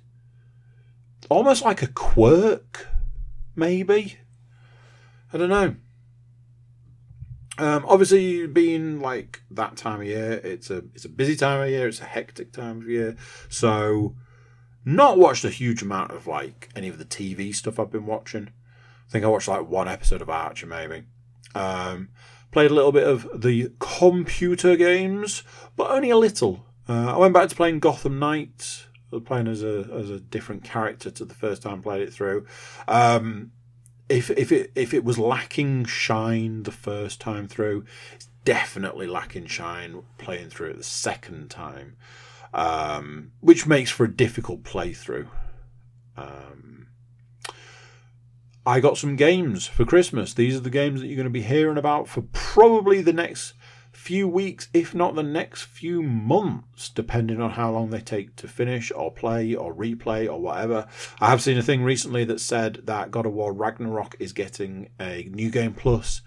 [1.30, 2.86] almost like a quirk,
[3.56, 4.18] maybe.
[5.32, 5.76] I don't know.
[7.60, 11.68] Um, obviously, being like that time of year, it's a it's a busy time of
[11.68, 11.86] year.
[11.86, 13.16] It's a hectic time of year.
[13.50, 14.16] So,
[14.84, 18.48] not watched a huge amount of like any of the TV stuff I've been watching.
[18.48, 21.02] I think I watched like one episode of Archer, maybe.
[21.54, 22.08] Um,
[22.50, 25.42] played a little bit of the computer games,
[25.76, 26.64] but only a little.
[26.88, 28.86] Uh, I went back to playing Gotham Knights.
[29.26, 32.46] Playing as a as a different character to the first time I played it through.
[32.86, 33.50] Um,
[34.10, 39.46] if if it if it was lacking shine the first time through, it's definitely lacking
[39.46, 41.96] shine playing through it the second time,
[42.52, 45.28] um, which makes for a difficult playthrough.
[46.16, 46.88] Um,
[48.66, 50.34] I got some games for Christmas.
[50.34, 53.54] These are the games that you're going to be hearing about for probably the next
[54.00, 58.48] few weeks, if not the next few months, depending on how long they take to
[58.48, 60.86] finish or play or replay or whatever.
[61.20, 64.88] I have seen a thing recently that said that God of War Ragnarok is getting
[64.98, 66.22] a new game plus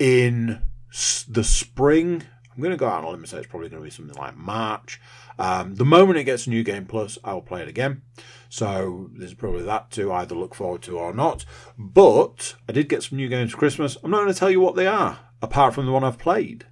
[0.00, 0.60] in
[1.28, 2.24] the spring.
[2.52, 3.90] I'm going to go out on a limb and say it's probably going to be
[3.90, 5.00] something like March.
[5.38, 8.02] Um, the moment it gets a new game plus, I will play it again.
[8.48, 11.44] So there's probably that to either look forward to or not.
[11.78, 13.96] But I did get some new games for Christmas.
[14.02, 16.66] I'm not going to tell you what they are, apart from the one I've played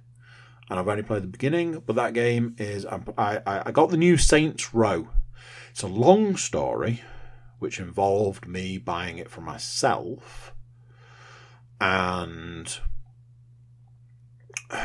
[0.69, 1.81] and I've only played the beginning.
[1.85, 5.09] But that game is I, I, got the new Saints Row.
[5.71, 7.01] It's a long story,
[7.59, 10.53] which involved me buying it for myself,
[11.79, 12.79] and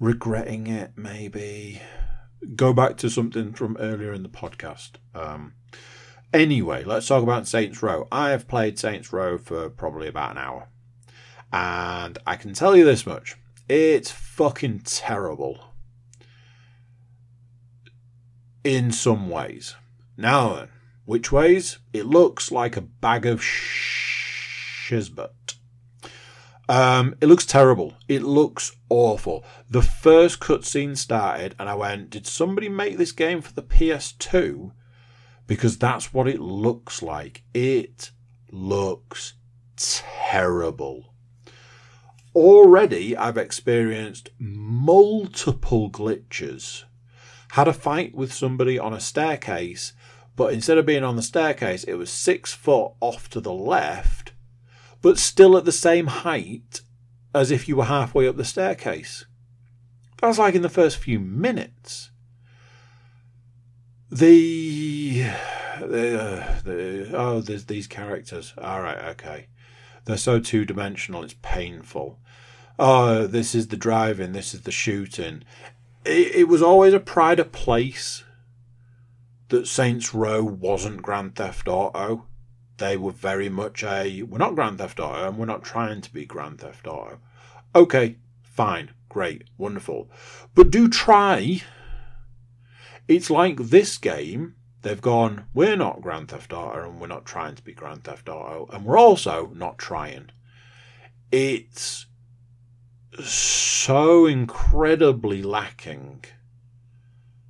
[0.00, 0.92] regretting it.
[0.96, 1.82] Maybe
[2.54, 4.92] go back to something from earlier in the podcast.
[5.14, 5.54] Um,
[6.32, 8.06] anyway, let's talk about Saints Row.
[8.10, 10.68] I have played Saints Row for probably about an hour.
[11.50, 13.36] And I can tell you this much
[13.68, 15.64] it's fucking terrible.
[18.64, 19.76] In some ways.
[20.16, 20.68] Now
[21.08, 21.78] which ways?
[21.94, 25.30] It looks like a bag of shizbut.
[26.68, 27.94] Um, it looks terrible.
[28.08, 29.42] It looks awful.
[29.70, 34.72] The first cutscene started, and I went, Did somebody make this game for the PS2?
[35.46, 37.42] Because that's what it looks like.
[37.54, 38.10] It
[38.52, 39.32] looks
[39.76, 41.14] terrible
[42.34, 46.84] already I've experienced multiple glitches.
[47.52, 49.92] Had a fight with somebody on a staircase,
[50.36, 54.32] but instead of being on the staircase, it was six foot off to the left,
[55.02, 56.82] but still at the same height
[57.34, 59.26] as if you were halfway up the staircase.
[60.20, 62.10] That was like in the first few minutes.
[64.10, 65.22] The,
[65.80, 68.54] the, uh, the oh, there's these characters.
[68.58, 69.48] All right, okay.
[70.08, 72.18] They're so two dimensional, it's painful
[72.78, 75.42] oh, this is the driving, this is the shooting.
[76.04, 78.24] It, it was always a pride of place
[79.48, 82.26] that Saints Row wasn't Grand Theft Auto.
[82.76, 86.12] They were very much a we're not Grand Theft Auto and we're not trying to
[86.12, 87.18] be Grand Theft Auto.
[87.74, 90.10] Okay, fine, great, wonderful.
[90.54, 91.62] But do try.
[93.08, 97.54] It's like this game, they've gone, we're not Grand Theft Auto and we're not trying
[97.54, 100.30] to be Grand Theft Auto, and we're also not trying.
[101.30, 102.06] It's
[103.22, 106.24] so incredibly lacking,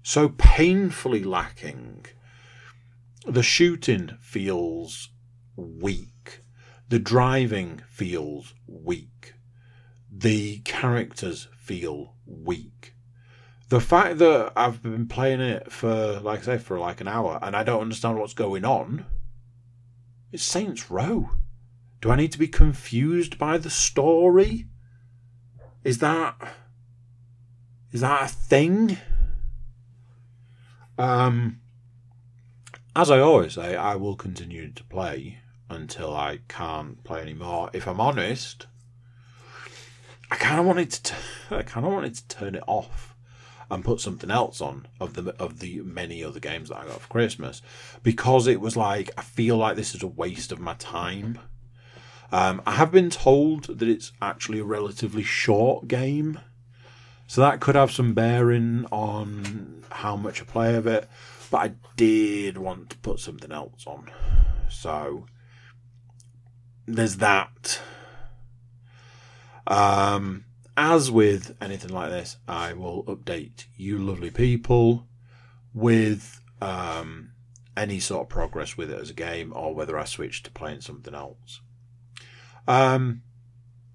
[0.03, 2.07] so painfully lacking.
[3.27, 5.11] The shooting feels
[5.57, 6.43] weak.
[6.89, 9.35] The driving feels weak.
[10.11, 12.95] The characters feel weak.
[13.69, 17.39] The fact that I've been playing it for, like I say, for like an hour
[17.43, 19.05] and I don't understand what's going on.
[20.33, 21.31] It's Saints Row.
[22.01, 24.67] Do I need to be confused by the story?
[25.85, 26.37] Is that
[27.93, 28.99] Is that a thing?
[30.97, 31.61] Um,
[32.97, 35.41] as I always say, I will continue to play
[35.71, 37.71] until I can't play anymore.
[37.73, 38.67] If I'm honest,
[40.31, 41.03] I kind of wanted to.
[41.03, 41.15] T-
[41.51, 43.08] I kind of wanted to turn it off
[43.71, 47.03] and put something else on of the of the many other games that I got
[47.03, 47.61] for Christmas
[48.03, 51.39] because it was like I feel like this is a waste of my time.
[52.31, 56.41] Um, I have been told that it's actually a relatively short game,
[57.27, 61.09] so that could have some bearing on how much I play of it.
[61.51, 64.11] But I did want to put something else on,
[64.69, 65.27] so
[66.87, 67.81] there's that.
[69.67, 70.45] Um,
[70.79, 75.09] as with anything like this, I will update you lovely people
[75.75, 77.33] with um,
[77.77, 80.83] any sort of progress with it as a game or whether I switch to playing
[80.83, 81.61] something else.
[82.69, 83.23] Um,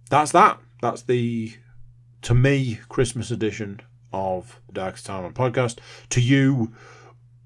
[0.10, 0.60] that's that.
[0.82, 1.54] That's the,
[2.24, 3.80] to me, Christmas edition
[4.12, 5.78] of the Darkest Time on podcast.
[6.10, 6.74] To you,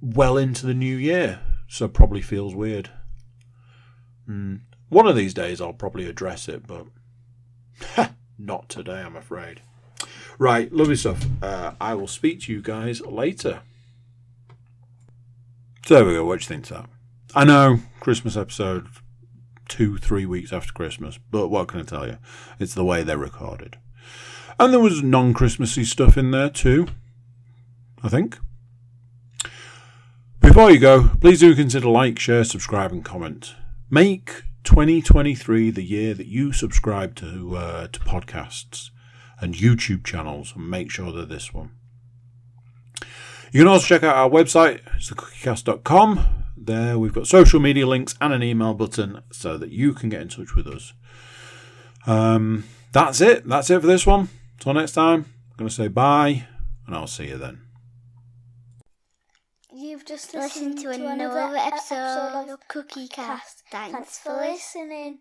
[0.01, 1.41] well into the new year.
[1.67, 2.89] So probably feels weird.
[4.27, 4.61] Mm.
[4.89, 6.87] One of these days I'll probably address it, but
[8.37, 9.61] not today, I'm afraid.
[10.39, 11.25] Right, lovely stuff.
[11.41, 13.61] Uh, I will speak to you guys later.
[15.85, 16.25] So there we go.
[16.25, 16.89] What do you think that?
[17.33, 18.87] I know Christmas episode
[19.67, 22.17] two, three weeks after Christmas, but what can I tell you?
[22.59, 23.77] It's the way they're recorded.
[24.59, 26.87] And there was non Christmassy stuff in there too,
[28.03, 28.37] I think.
[30.41, 33.55] Before you go, please do consider like, share, subscribe, and comment.
[33.89, 38.89] Make 2023 the year that you subscribe to uh, to podcasts
[39.39, 41.71] and YouTube channels, and make sure they're this one.
[43.53, 46.27] You can also check out our website, it's thecookiecast.com.
[46.57, 50.21] There we've got social media links and an email button so that you can get
[50.21, 50.91] in touch with us.
[52.05, 53.47] Um, that's it.
[53.47, 54.27] That's it for this one.
[54.57, 56.45] Until next time, I'm going to say bye,
[56.85, 57.66] and I'll see you then.
[59.97, 63.63] You've just listened, to, another episode of Cookie Cast.
[63.71, 65.17] Thanks, for listening.